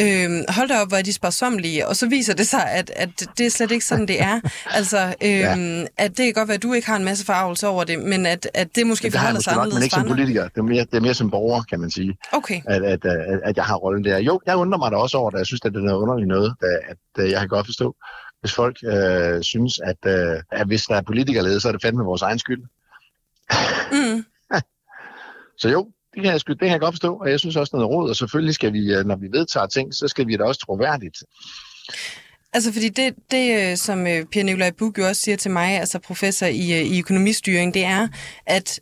Øhm, 0.00 0.44
hold 0.48 0.68
da 0.68 0.80
op, 0.80 0.88
hvor 0.88 0.96
er 0.96 1.02
de 1.02 1.12
sparsomlige. 1.12 1.88
Og 1.88 1.96
så 1.96 2.08
viser 2.08 2.34
det 2.34 2.46
sig, 2.46 2.70
at, 2.70 2.92
at 2.96 3.08
det 3.38 3.46
er 3.46 3.50
slet 3.50 3.70
ikke 3.70 3.84
sådan, 3.84 4.08
det 4.08 4.22
er. 4.22 4.40
altså, 4.70 4.98
øhm, 5.22 5.80
ja. 5.80 5.84
at 5.96 6.16
det 6.16 6.24
kan 6.24 6.32
godt 6.32 6.48
være, 6.48 6.54
at 6.54 6.62
du 6.62 6.72
ikke 6.72 6.86
har 6.86 6.96
en 6.96 7.04
masse 7.04 7.24
farvelse 7.24 7.68
over 7.68 7.84
det, 7.84 7.98
men 7.98 8.26
at, 8.26 8.48
at 8.54 8.76
det 8.76 8.86
måske 8.86 9.10
forholder 9.10 9.40
sig 9.40 9.52
anderledes 9.52 9.74
Men 9.74 9.82
ikke 9.82 9.94
som 9.94 10.08
politiker. 10.08 10.42
Det 10.48 10.58
er, 10.58 10.62
mere, 10.62 10.84
det 10.84 10.94
er 10.94 11.00
mere 11.00 11.14
som 11.14 11.30
borger, 11.30 11.62
kan 11.62 11.80
man 11.80 11.90
sige. 11.90 12.16
Okay. 12.32 12.60
At, 12.66 12.82
at, 12.82 13.04
at, 13.04 13.40
at 13.44 13.56
jeg 13.56 13.64
har 13.64 13.76
rollen 13.76 14.04
der. 14.04 14.18
Jo, 14.18 14.40
jeg 14.46 14.56
undrer 14.56 14.78
mig 14.78 14.90
da 14.90 14.96
også 14.96 15.18
over 15.18 15.30
det. 15.30 15.38
Jeg 15.38 15.46
synes, 15.46 15.60
at 15.64 15.72
det 15.72 15.78
er 15.78 15.84
noget 15.84 15.98
underligt 15.98 16.28
noget, 16.28 16.54
at, 16.62 16.96
at 17.24 17.30
jeg 17.30 17.40
kan 17.40 17.48
godt 17.48 17.66
forstå, 17.66 17.96
hvis 18.46 18.54
folk 18.54 18.76
øh, 18.84 19.42
synes, 19.42 19.80
at, 19.84 19.96
øh, 20.06 20.42
at 20.52 20.66
hvis 20.66 20.84
der 20.84 20.94
er 20.94 21.02
politikerlede, 21.02 21.60
så 21.60 21.68
er 21.68 21.72
det 21.72 21.82
fandme 21.82 22.04
vores 22.04 22.22
egen 22.22 22.38
skyld. 22.38 22.62
Mm. 23.92 24.24
så 25.60 25.68
jo, 25.68 25.90
det 26.14 26.22
kan, 26.22 26.32
jeg, 26.32 26.40
det 26.48 26.58
kan 26.58 26.68
jeg 26.68 26.80
godt 26.80 26.94
forstå, 26.94 27.16
og 27.16 27.30
jeg 27.30 27.40
synes 27.40 27.56
også 27.56 27.76
noget 27.76 27.88
råd, 27.90 28.08
og 28.10 28.16
selvfølgelig 28.16 28.54
skal 28.54 28.72
vi, 28.72 28.94
øh, 28.94 29.04
når 29.04 29.16
vi 29.16 29.28
vedtager 29.32 29.66
ting, 29.66 29.94
så 29.94 30.08
skal 30.08 30.26
vi 30.26 30.36
da 30.36 30.44
også 30.44 30.60
troværdigt. 30.60 31.16
Altså 32.52 32.72
fordi 32.72 32.88
det, 32.88 33.14
det 33.30 33.70
øh, 33.70 33.76
som 33.76 34.06
øh, 34.06 34.24
Per 34.32 34.42
Nikolaj 34.42 34.70
Buk 34.70 34.98
jo 34.98 35.08
også 35.08 35.22
siger 35.22 35.36
til 35.36 35.50
mig, 35.50 35.80
altså 35.80 35.98
professor 35.98 36.46
i, 36.46 36.96
i 36.96 36.98
økonomistyring, 36.98 37.74
det 37.74 37.84
er, 37.84 38.08
at 38.46 38.80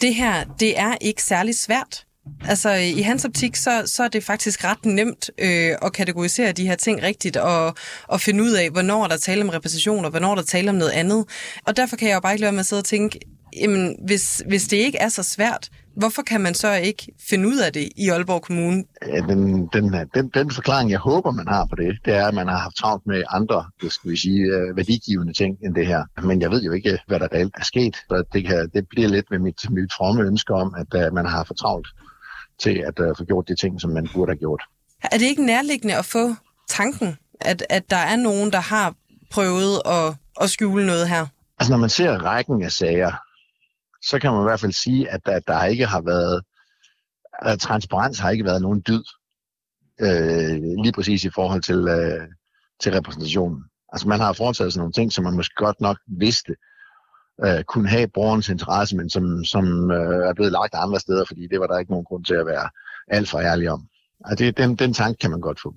det 0.00 0.14
her, 0.14 0.44
det 0.60 0.78
er 0.78 0.96
ikke 1.00 1.22
særlig 1.22 1.58
svært. 1.58 2.05
Altså 2.48 2.70
i 2.72 3.00
hans 3.00 3.24
optik, 3.24 3.56
så, 3.56 3.82
så 3.86 4.02
er 4.02 4.08
det 4.08 4.24
faktisk 4.24 4.64
ret 4.64 4.84
nemt 4.84 5.30
øh, 5.38 5.70
at 5.82 5.92
kategorisere 5.92 6.52
de 6.52 6.66
her 6.66 6.74
ting 6.74 7.02
rigtigt 7.02 7.36
og, 7.36 7.74
og 8.08 8.20
finde 8.20 8.44
ud 8.44 8.52
af, 8.52 8.70
hvornår 8.70 9.06
der 9.06 9.16
taler 9.16 9.44
om 9.44 9.48
repræsentation 9.48 10.04
og 10.04 10.10
hvornår 10.10 10.34
der 10.34 10.42
taler 10.42 10.72
om 10.72 10.78
noget 10.78 10.90
andet. 10.90 11.24
Og 11.66 11.76
derfor 11.76 11.96
kan 11.96 12.08
jeg 12.08 12.14
jo 12.14 12.20
bare 12.20 12.32
ikke 12.32 12.40
lade 12.40 12.52
med 12.52 12.60
at 12.60 12.66
sidde 12.66 12.80
og 12.80 12.84
tænke, 12.84 13.20
jamen, 13.60 13.96
hvis, 14.06 14.42
hvis 14.48 14.68
det 14.68 14.76
ikke 14.76 14.98
er 14.98 15.08
så 15.08 15.22
svært, 15.22 15.70
hvorfor 15.96 16.22
kan 16.22 16.40
man 16.40 16.54
så 16.54 16.72
ikke 16.74 17.12
finde 17.30 17.48
ud 17.48 17.58
af 17.58 17.72
det 17.72 17.88
i 17.96 18.08
Aalborg 18.08 18.42
Kommune? 18.42 18.84
Den, 19.28 19.66
den, 19.66 19.94
den, 20.14 20.30
den 20.34 20.50
forklaring, 20.50 20.90
jeg 20.90 20.98
håber, 20.98 21.30
man 21.30 21.48
har 21.48 21.66
på 21.70 21.76
det, 21.76 21.98
det 22.04 22.14
er, 22.14 22.26
at 22.26 22.34
man 22.34 22.48
har 22.48 22.58
haft 22.58 22.76
travlt 22.76 23.06
med 23.06 23.22
andre, 23.30 23.64
det 23.82 23.92
skal 23.92 24.10
vi 24.10 24.16
sige, 24.16 24.40
øh, 24.40 24.76
værdigivende 24.76 25.32
ting 25.32 25.56
end 25.64 25.74
det 25.74 25.86
her. 25.86 26.02
Men 26.22 26.40
jeg 26.40 26.50
ved 26.50 26.62
jo 26.62 26.72
ikke, 26.72 26.98
hvad 27.06 27.20
der 27.20 27.28
reelt 27.32 27.54
er 27.58 27.64
sket. 27.64 27.96
Så 27.96 28.24
det, 28.32 28.46
kan, 28.46 28.70
det 28.74 28.88
bliver 28.88 29.08
lidt 29.08 29.26
med 29.30 29.38
mit, 29.38 29.70
mit 29.70 29.92
fromme 29.96 30.22
ønske 30.22 30.54
om, 30.54 30.74
at 30.78 31.06
uh, 31.06 31.14
man 31.14 31.26
har 31.26 31.44
for 31.44 31.54
travlt 31.54 31.88
til 32.58 32.84
at 32.86 33.00
uh, 33.00 33.16
få 33.18 33.24
gjort 33.24 33.48
de 33.48 33.54
ting, 33.54 33.80
som 33.80 33.90
man 33.90 34.08
burde 34.14 34.30
have 34.30 34.38
gjort. 34.38 34.62
Er 35.02 35.18
det 35.18 35.26
ikke 35.26 35.46
nærliggende 35.46 35.96
at 35.96 36.04
få 36.04 36.34
tanken, 36.68 37.18
at, 37.40 37.66
at 37.70 37.90
der 37.90 37.96
er 37.96 38.16
nogen, 38.16 38.52
der 38.52 38.60
har 38.60 38.94
prøvet 39.30 39.82
at, 39.86 40.14
at 40.40 40.50
skjule 40.50 40.86
noget 40.86 41.08
her? 41.08 41.26
Altså 41.58 41.72
når 41.72 41.78
man 41.78 41.90
ser 41.90 42.18
rækken 42.18 42.62
af 42.62 42.72
sager, 42.72 43.12
så 44.02 44.18
kan 44.18 44.32
man 44.32 44.40
i 44.40 44.48
hvert 44.48 44.60
fald 44.60 44.72
sige, 44.72 45.10
at 45.10 45.20
der, 45.26 45.38
der 45.38 45.64
ikke 45.64 45.86
har 45.86 46.00
været, 46.00 46.42
at 47.42 47.60
transparens 47.60 48.18
har 48.18 48.30
ikke 48.30 48.44
været 48.44 48.62
nogen 48.62 48.82
dyd, 48.88 49.04
øh, 50.00 50.62
lige 50.82 50.92
præcis 50.92 51.24
i 51.24 51.30
forhold 51.30 51.62
til, 51.62 51.88
øh, 51.88 52.28
til 52.80 52.92
repræsentationen. 52.92 53.64
Altså 53.92 54.08
man 54.08 54.20
har 54.20 54.32
foretaget 54.32 54.72
sådan 54.72 54.80
nogle 54.80 54.92
ting, 54.92 55.12
som 55.12 55.24
man 55.24 55.34
måske 55.34 55.54
godt 55.56 55.80
nok 55.80 55.98
vidste, 56.18 56.54
øh, 57.44 57.64
kunne 57.64 57.88
have 57.88 58.08
borgernes 58.08 58.48
interesse, 58.48 58.96
men 58.96 59.10
som, 59.10 59.44
som 59.44 59.90
øh, 59.90 60.28
er 60.28 60.34
blevet 60.34 60.52
lagt 60.52 60.74
andre 60.74 61.00
steder, 61.00 61.24
fordi 61.24 61.46
det 61.46 61.60
var 61.60 61.66
der 61.66 61.78
ikke 61.78 61.92
nogen 61.92 62.04
grund 62.04 62.24
til 62.24 62.34
at 62.34 62.46
være 62.46 62.68
alt 63.08 63.28
for 63.28 63.38
ærlig 63.40 63.70
om. 63.70 63.86
Altså 64.24 64.44
det, 64.44 64.56
den, 64.56 64.76
den 64.76 64.92
tanke 64.94 65.18
kan 65.18 65.30
man 65.30 65.40
godt 65.40 65.60
få. 65.60 65.74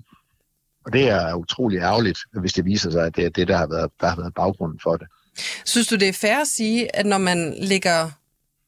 Og 0.86 0.92
det 0.92 1.08
er 1.08 1.34
utrolig 1.34 1.78
ærgerligt, 1.78 2.18
hvis 2.32 2.52
det 2.52 2.64
viser 2.64 2.90
sig, 2.90 3.06
at 3.06 3.16
det 3.16 3.24
er 3.24 3.30
det, 3.30 3.48
der 3.48 3.56
har 3.56 3.66
været, 3.66 3.90
der 4.00 4.06
har 4.06 4.16
været 4.16 4.34
baggrunden 4.34 4.80
for 4.82 4.96
det. 4.96 5.06
Synes 5.64 5.86
du, 5.86 5.96
det 5.96 6.08
er 6.08 6.12
fair 6.12 6.36
at 6.36 6.46
sige, 6.46 6.96
at 6.96 7.06
når 7.06 7.18
man 7.18 7.54
lægger 7.58 8.10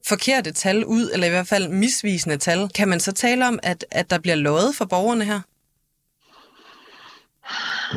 forkerte 0.08 0.52
tal 0.52 0.84
ud, 0.84 1.10
eller 1.12 1.26
i 1.26 1.30
hvert 1.30 1.46
fald 1.46 1.68
misvisende 1.68 2.36
tal, 2.36 2.68
kan 2.68 2.88
man 2.88 3.00
så 3.00 3.12
tale 3.12 3.48
om, 3.48 3.58
at, 3.62 3.84
at 3.90 4.10
der 4.10 4.18
bliver 4.18 4.34
løjet 4.34 4.74
for 4.74 4.84
borgerne 4.84 5.24
her? 5.24 5.40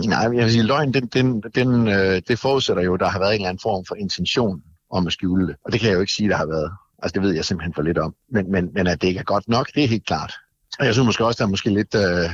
Nej, 0.08 0.20
jeg 0.20 0.46
vil 0.46 0.52
sige, 0.52 0.64
løgn, 0.64 0.94
den, 0.94 1.08
den, 1.08 1.42
den, 1.56 1.88
øh, 1.88 2.22
det 2.28 2.40
forudsætter 2.40 2.84
jo, 2.84 2.94
at 2.94 3.00
der 3.00 3.10
har 3.10 3.20
været 3.20 3.32
en 3.32 3.36
eller 3.36 3.50
anden 3.50 3.62
form 3.62 3.86
for 3.86 3.96
intention 3.96 4.64
om 4.92 5.08
at 5.08 5.14
skjule 5.14 5.48
det. 5.48 5.56
Og 5.66 5.72
det 5.72 5.80
kan 5.80 5.90
jeg 5.90 5.96
jo 5.96 6.02
ikke 6.02 6.14
sige, 6.14 6.30
der 6.30 6.38
har 6.38 6.46
været. 6.46 6.72
Altså, 7.04 7.14
det 7.14 7.22
ved 7.22 7.36
jeg 7.36 7.46
simpelthen 7.46 7.74
for 7.74 7.82
lidt 7.82 7.98
om. 7.98 8.16
Men, 8.32 8.52
men, 8.52 8.70
men 8.74 8.88
at 8.88 9.02
det 9.02 9.08
ikke 9.08 9.20
er 9.20 9.24
godt 9.24 9.48
nok, 9.48 9.68
det 9.76 9.84
er 9.84 9.88
helt 9.88 10.06
klart. 10.06 10.34
Og 10.80 10.86
jeg 10.86 10.94
synes 10.94 11.06
måske 11.06 11.26
også, 11.26 11.38
der 11.38 11.46
er 11.46 11.50
måske 11.50 11.70
lidt, 11.70 11.96
øh, 11.96 12.30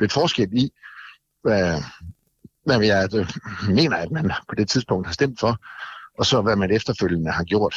lidt 0.00 0.12
forskel 0.12 0.48
i, 0.52 0.70
hvad, 1.42 1.82
hvad 2.66 2.80
jeg 2.80 3.08
øh, 3.14 3.30
mener, 3.68 3.96
at 3.96 4.10
man 4.10 4.32
på 4.48 4.54
det 4.54 4.68
tidspunkt 4.68 5.06
har 5.06 5.12
stemt 5.12 5.40
for, 5.40 5.58
og 6.18 6.26
så 6.26 6.42
hvad 6.42 6.56
man 6.56 6.70
efterfølgende 6.70 7.30
har 7.30 7.44
gjort. 7.44 7.76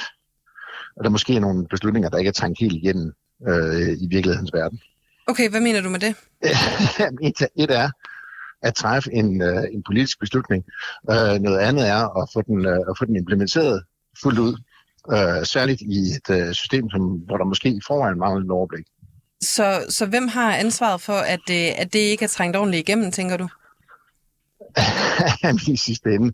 Og 0.96 1.04
der 1.04 1.10
er 1.10 1.12
måske 1.12 1.40
nogle 1.40 1.68
beslutninger, 1.68 2.10
der 2.10 2.18
ikke 2.18 2.30
er 2.30 2.34
trængt 2.34 2.60
helt 2.60 2.74
igennem 2.74 3.14
øh, 3.48 3.90
i 4.02 4.08
virkelighedens 4.10 4.54
verden. 4.54 4.80
Okay, 5.28 5.50
hvad 5.50 5.62
mener 5.62 5.82
du 5.82 5.90
med 5.90 6.00
det? 6.00 6.16
et, 7.30 7.48
et 7.56 7.72
er 7.72 7.90
at 8.62 8.76
træffe 8.76 9.14
en, 9.14 9.42
øh, 9.42 9.64
en 9.74 9.84
politisk 9.86 10.20
beslutning. 10.20 10.64
Øh, 11.12 11.40
noget 11.40 11.60
andet 11.60 11.88
er 11.88 12.22
at 12.22 12.30
få 12.34 12.42
den, 12.42 12.66
øh, 12.66 12.80
at 12.90 12.98
få 13.00 13.06
den 13.06 13.16
implementeret 13.16 13.84
fuldt 14.22 14.40
ud. 14.40 14.58
Øh, 15.14 15.46
særligt 15.46 15.82
i 15.82 16.00
et 16.18 16.30
øh, 16.30 16.54
system, 16.54 16.90
som, 16.90 17.02
hvor 17.02 17.38
der 17.38 17.46
måske 17.46 17.70
i 17.70 17.80
forvejen 17.88 18.20
mangler 18.20 18.44
en 18.44 18.52
overblik. 18.52 18.86
Så, 19.42 19.86
så 19.90 20.06
hvem 20.06 20.28
har 20.28 20.56
ansvaret 20.56 21.02
for, 21.02 21.14
at 21.14 21.40
det, 21.48 21.70
at 21.78 21.94
det 21.94 22.00
ikke 22.00 22.24
er 22.24 22.30
trængt 22.30 22.58
ordentligt 22.58 22.90
igennem, 22.90 23.12
tænker 23.12 23.38
du? 23.38 23.48
i 25.74 25.78
sidste 25.78 26.10
ende, 26.10 26.34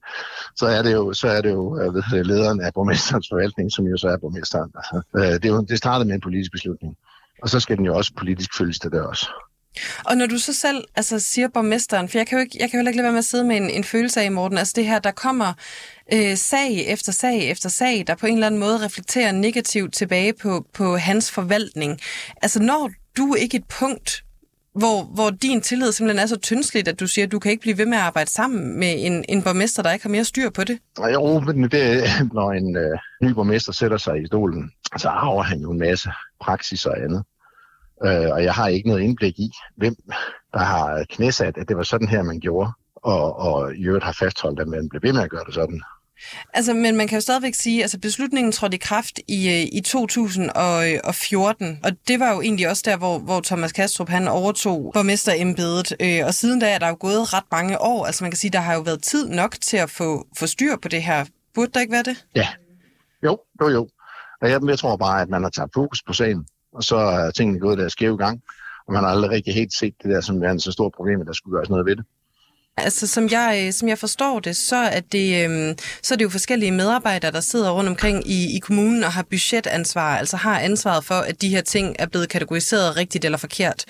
så 0.56 0.66
er 0.66 0.82
det 0.82 0.94
jo, 0.94 1.14
så 1.14 1.28
er 1.28 1.42
det 1.42 1.52
jo 1.52 1.80
øh, 1.80 1.94
ved, 1.94 2.24
lederen 2.24 2.62
af 2.62 2.74
borgmesterens 2.74 3.28
forvaltning, 3.32 3.72
som 3.72 3.86
jo 3.86 3.98
så 3.98 4.08
er 4.08 4.18
borgmesteren. 4.18 4.72
Altså, 4.76 5.02
øh, 5.18 5.34
det, 5.34 5.46
er 5.46 5.50
jo, 5.50 5.62
det 5.62 5.78
startede 5.78 6.08
med 6.08 6.16
en 6.16 6.22
politisk 6.22 6.52
beslutning, 6.52 6.96
og 7.42 7.50
så 7.50 7.60
skal 7.60 7.78
den 7.78 7.86
jo 7.86 7.96
også 7.96 8.12
politisk 8.18 8.58
følges 8.58 8.80
det 8.80 8.92
der 8.92 9.02
også. 9.02 9.28
Og 10.06 10.18
når 10.18 10.26
du 10.26 10.38
så 10.38 10.54
selv 10.54 10.84
altså, 10.96 11.20
siger 11.20 11.48
borgmesteren, 11.48 12.10
for 12.10 12.18
jeg 12.18 12.28
kan 12.28 12.38
jo 12.38 12.44
ikke, 12.44 12.58
jeg 12.60 12.70
kan 12.70 12.78
heller 12.78 12.90
ikke 12.90 12.98
lade 12.98 13.04
være 13.04 13.12
med 13.12 13.20
at 13.20 13.26
sidde 13.26 13.44
med 13.44 13.58
en, 13.58 13.70
en 13.70 13.84
følelse 13.84 14.22
af, 14.22 14.32
Morten, 14.32 14.58
altså 14.58 14.74
det 14.76 14.86
her, 14.86 15.00
der 15.00 15.12
kommer 15.12 15.54
øh, 16.14 16.38
sag 16.38 16.88
efter 16.88 17.12
sag 17.12 17.50
efter 17.50 17.70
sag, 17.70 18.04
der 18.08 18.16
på 18.16 18.26
en 18.26 18.34
eller 18.34 18.48
anden 18.48 18.60
måde 18.60 18.86
reflekterer 18.86 19.32
negativt 19.32 19.94
tilbage 19.94 20.34
på, 20.34 20.66
på 20.74 20.98
hans 20.98 21.32
forvaltning. 21.32 22.00
Altså 22.42 22.62
når 22.62 22.92
du 23.18 23.36
ikke 23.36 23.58
et 23.58 23.66
punkt, 23.80 24.24
hvor, 24.76 25.04
hvor 25.04 25.30
din 25.30 25.62
tillid 25.62 25.92
simpelthen 25.92 26.24
er 26.24 26.28
så 26.28 26.38
tyndsligt, 26.38 26.88
at 26.88 27.00
du 27.00 27.08
siger, 27.08 27.26
at 27.26 27.32
du 27.32 27.40
kan 27.40 27.52
ikke 27.52 27.62
blive 27.62 27.78
ved 27.78 27.86
med 27.86 27.98
at 27.98 28.04
arbejde 28.04 28.30
sammen 28.30 28.80
med 28.80 28.94
en, 28.98 29.26
en 29.30 29.44
borgmester, 29.44 29.84
der 29.84 29.92
ikke 29.92 30.06
har 30.06 30.10
mere 30.10 30.24
styr 30.24 30.50
på 30.50 30.64
det? 30.64 30.80
Jo, 31.14 31.40
men 31.40 31.72
det, 31.72 32.04
når 32.34 32.52
en 32.52 32.78
øh, 32.78 32.98
ny 33.24 33.34
borgmester 33.34 33.72
sætter 33.72 33.98
sig 33.98 34.24
i 34.24 34.28
stolen, 34.28 34.72
så 34.98 35.10
arver 35.10 35.44
han 35.44 35.60
jo 35.60 35.72
en 35.72 35.80
masse 35.80 36.10
praksis 36.42 36.86
og 36.86 37.04
andet. 37.04 37.24
Øh, 38.06 38.30
og 38.32 38.44
jeg 38.44 38.54
har 38.54 38.68
ikke 38.68 38.88
noget 38.88 39.02
indblik 39.02 39.39
i, 39.39 39.52
hvem 39.78 39.96
der 40.54 40.60
har 40.60 41.06
knæsat, 41.10 41.58
at 41.58 41.70
det 41.70 41.78
var 41.78 41.84
sådan 41.84 42.08
her, 42.08 42.24
man 42.24 42.39
gjorde, 42.39 42.72
og, 42.96 43.39
og 43.39 43.76
i 43.76 43.84
øvrigt 43.84 44.06
har 44.06 44.16
fastholdt, 44.20 44.60
at 44.60 44.68
man 44.68 44.89
blev 44.89 45.02
ved 45.04 45.13
med 45.13 45.22
at 45.22 45.30
gøre 45.30 45.46
det 45.46 45.54
sådan. 45.54 45.82
Altså, 46.54 46.74
men 46.74 46.98
man 46.98 47.08
kan 47.08 47.18
jo 47.18 47.22
stadigvæk 47.22 47.54
sige, 47.54 47.80
at 47.80 47.84
altså, 47.84 48.00
beslutningen 48.00 48.52
trådte 48.52 48.76
i 48.76 48.80
kraft 48.84 49.20
i, 49.28 49.48
øh, 49.48 49.78
i 49.78 49.82
2014, 49.86 51.80
og 51.84 51.92
det 52.08 52.20
var 52.20 52.34
jo 52.34 52.42
egentlig 52.42 52.70
også 52.70 52.84
der, 52.86 52.98
hvor, 52.98 53.20
hvor 53.20 53.42
Thomas 53.42 53.72
Kastrup 53.72 54.10
han 54.10 54.28
overtog 54.28 54.92
borgmesterembedet, 54.94 55.96
øh, 56.00 56.26
og 56.26 56.34
siden 56.34 56.60
da 56.60 56.74
er 56.74 56.80
der 56.80 56.88
jo 56.88 56.98
gået 57.00 57.34
ret 57.34 57.44
mange 57.52 57.82
år. 57.82 58.06
Altså 58.06 58.24
man 58.24 58.32
kan 58.32 58.38
sige, 58.38 58.52
der 58.52 58.60
har 58.60 58.74
jo 58.74 58.82
været 58.82 59.04
tid 59.04 59.30
nok 59.30 59.56
til 59.62 59.78
at 59.78 59.89
få, 59.89 60.28
få 60.39 60.48
styr 60.48 60.76
på 60.82 60.88
det 60.88 61.04
her. 61.04 61.26
Burde 61.54 61.72
der 61.74 61.80
ikke 61.80 61.94
være 61.94 62.04
det? 62.04 62.26
Ja, 62.36 62.48
jo, 63.24 63.39
jo, 63.62 63.70
jo. 63.70 63.88
Og 64.42 64.50
jeg, 64.50 64.62
jeg 64.68 64.80
tror 64.80 64.98
bare, 64.98 65.22
at 65.22 65.30
man 65.30 65.44
har 65.44 65.50
taget 65.50 65.70
fokus 65.74 66.04
på 66.08 66.13
sagen, 66.13 66.46
og 66.74 66.84
så 66.84 66.96
er 66.96 67.32
tingene 67.32 67.60
gået 67.60 67.78
der 67.78 67.88
skæve 67.88 68.18
gang, 68.18 68.42
og 68.88 68.94
man 68.94 69.04
har 69.04 69.10
aldrig 69.10 69.32
rigtig 69.32 69.54
helt 69.54 69.74
set 69.74 69.94
det 70.04 70.12
der 70.12 70.22
som 70.22 70.44
er 70.44 70.58
så 70.58 70.72
stort 70.72 70.92
problem, 70.96 71.22
at 71.22 71.28
der 71.28 71.34
skulle 71.34 71.58
gøres 71.58 71.70
noget 71.70 71.86
ved 71.86 71.96
det. 71.96 72.06
Altså, 72.78 73.08
som 73.08 73.30
jeg, 73.32 73.74
som 73.74 73.88
jeg 73.88 73.98
forstår 73.98 74.40
det, 74.40 74.56
så 74.56 74.76
er 74.76 75.00
det, 75.00 75.46
øhm, 75.46 75.78
så 76.04 76.14
er 76.14 76.18
det 76.18 76.26
jo 76.26 76.30
forskellige 76.30 76.72
medarbejdere, 76.72 77.32
der 77.32 77.40
sidder 77.40 77.72
rundt 77.72 77.90
omkring 77.90 78.28
i, 78.28 78.56
i 78.56 78.60
kommunen 78.60 79.04
og 79.04 79.12
har 79.12 79.24
budgetansvar, 79.24 80.18
altså 80.18 80.38
har 80.38 80.60
ansvaret 80.60 81.06
for, 81.06 81.16
at 81.16 81.42
de 81.42 81.50
her 81.50 81.62
ting 81.62 81.96
er 82.00 82.06
blevet 82.06 82.30
kategoriseret 82.30 82.98
rigtigt 82.98 83.26
eller 83.26 83.38
forkert. 83.38 83.86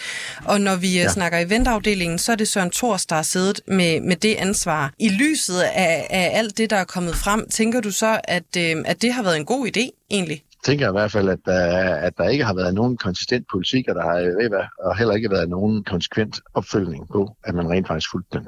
Og 0.45 0.61
når 0.61 0.75
vi 0.75 0.93
ja. 0.93 1.07
snakker 1.07 1.39
eventafdelingen, 1.39 2.19
så 2.19 2.31
er 2.31 2.35
det 2.35 2.47
Søren 2.47 2.71
Thors, 2.71 3.05
der 3.05 3.15
har 3.15 3.23
siddet 3.23 3.61
med, 3.67 4.01
med 4.01 4.15
det 4.15 4.35
ansvar. 4.35 4.93
I 4.99 5.09
lyset 5.09 5.59
af, 5.59 6.07
af 6.09 6.31
alt 6.33 6.57
det, 6.57 6.69
der 6.69 6.77
er 6.77 6.85
kommet 6.85 7.15
frem, 7.15 7.49
tænker 7.49 7.81
du 7.81 7.91
så, 7.91 8.19
at, 8.23 8.57
øh, 8.57 8.75
at 8.85 9.01
det 9.01 9.13
har 9.13 9.23
været 9.23 9.37
en 9.37 9.45
god 9.45 9.67
idé 9.67 10.07
egentlig? 10.11 10.43
Tænker 10.63 10.85
jeg 10.85 10.91
i 10.91 10.99
hvert 10.99 11.11
fald, 11.11 11.29
at 11.29 11.39
der, 11.45 11.95
at 11.95 12.17
der 12.17 12.29
ikke 12.29 12.45
har 12.45 12.53
været 12.53 12.73
nogen 12.73 12.97
konsistent 12.97 13.45
politik, 13.51 13.87
og 13.89 13.95
der 13.95 14.01
har 14.01 14.15
ved, 14.15 14.67
og 14.79 14.97
heller 14.97 15.13
ikke 15.15 15.29
været 15.29 15.49
nogen 15.49 15.83
konsekvent 15.83 16.39
opfølgning 16.53 17.07
på, 17.07 17.37
at 17.43 17.55
man 17.55 17.69
rent 17.69 17.87
faktisk 17.87 18.11
fulgte 18.11 18.37
den. 18.37 18.47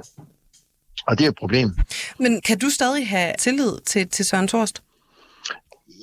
Og 1.08 1.18
det 1.18 1.26
er 1.26 1.30
et 1.30 1.36
problem. 1.36 1.70
Men 2.20 2.42
kan 2.42 2.60
du 2.60 2.70
stadig 2.70 3.10
have 3.10 3.34
tillid 3.40 3.72
til, 3.86 4.08
til 4.08 4.26
Søren 4.26 4.48
Torst? 4.48 4.84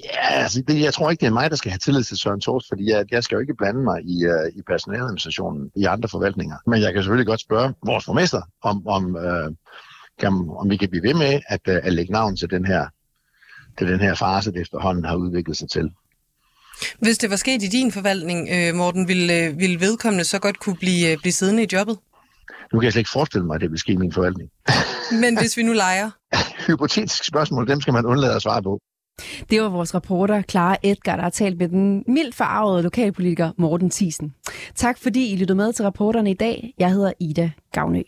Ja, 0.05 0.43
altså 0.43 0.63
det, 0.69 0.81
jeg 0.81 0.95
tror 0.95 1.11
ikke, 1.11 1.21
det 1.21 1.27
er 1.27 1.33
mig, 1.33 1.51
der 1.51 1.57
skal 1.57 1.71
have 1.71 1.79
tillid 1.79 2.03
til 2.03 2.17
Søren 2.17 2.41
Torst, 2.41 2.69
fordi 2.69 2.91
jeg, 2.91 3.05
jeg 3.11 3.25
skal 3.25 3.37
jo 3.37 3.41
ikke 3.41 3.55
blande 3.55 3.83
mig 3.83 4.01
i, 4.03 4.27
uh, 4.27 4.59
i 4.59 4.63
personaladministrationen 4.67 5.71
i 5.77 5.85
andre 5.85 6.09
forvaltninger. 6.09 6.57
Men 6.67 6.83
jeg 6.83 6.93
kan 6.93 7.03
selvfølgelig 7.03 7.27
godt 7.27 7.41
spørge 7.41 7.75
vores 7.87 8.05
formester, 8.05 8.43
om, 8.63 8.87
om, 8.87 9.05
uh, 9.15 9.55
kan, 10.19 10.33
om 10.61 10.71
vi 10.71 10.77
kan 10.77 10.91
blive 10.91 11.03
ved 11.03 11.15
med 11.15 11.41
at, 11.49 11.61
uh, 11.69 11.75
at 11.83 11.93
lægge 11.93 12.13
navn 12.13 12.37
til 12.37 12.51
den 12.51 12.65
her 12.65 12.87
til 13.79 13.89
den 13.89 14.01
her 14.01 14.15
fase, 14.15 14.53
det 14.53 14.61
efterhånden 14.61 15.05
har 15.05 15.17
udviklet 15.17 15.57
sig 15.57 15.71
til. 15.71 15.91
Hvis 16.99 17.19
det 17.19 17.31
var 17.31 17.37
sket 17.37 17.63
i 17.63 17.67
din 17.67 17.93
forvaltning, 17.93 18.49
øh, 18.53 18.75
Morten, 18.75 19.09
ville, 19.09 19.45
øh, 19.45 19.59
ville 19.59 19.81
vedkommende 19.81 20.25
så 20.25 20.39
godt 20.39 20.59
kunne 20.61 20.77
blive, 20.77 21.13
øh, 21.13 21.19
blive 21.19 21.33
siddende 21.33 21.63
i 21.63 21.67
jobbet? 21.73 21.99
Nu 22.73 22.79
kan 22.79 22.85
jeg 22.85 22.93
slet 22.93 23.01
ikke 23.01 23.11
forestille 23.11 23.47
mig, 23.47 23.55
at 23.55 23.61
det 23.61 23.71
vil 23.71 23.79
ske 23.79 23.93
i 23.93 23.97
min 23.97 24.13
forvaltning. 24.13 24.51
Men 25.23 25.39
hvis 25.39 25.57
vi 25.57 25.63
nu 25.63 25.73
leger? 25.73 26.11
Hypotetisk 26.67 27.25
spørgsmål, 27.25 27.69
dem 27.69 27.81
skal 27.81 27.93
man 27.93 28.07
undlade 28.07 28.35
at 28.35 28.43
svare 28.43 28.63
på. 28.63 28.79
Det 29.51 29.63
var 29.63 29.69
vores 29.69 29.95
reporter, 29.95 30.43
Clara 30.43 30.77
Edgar, 30.83 31.17
der 31.17 31.23
har 31.23 31.31
talt 31.31 31.59
med 31.59 31.69
den 31.69 32.05
mildt 32.07 32.35
forarvede 32.35 32.83
lokalpolitiker 32.83 33.51
Morten 33.59 33.91
Thiesen. 33.91 34.35
Tak 34.75 34.99
fordi 34.99 35.33
I 35.33 35.37
lyttede 35.37 35.57
med 35.57 35.73
til 35.73 35.85
reporterne 35.85 36.31
i 36.31 36.35
dag. 36.35 36.75
Jeg 36.79 36.91
hedder 36.91 37.13
Ida 37.21 37.51
Gavnø. 37.73 38.03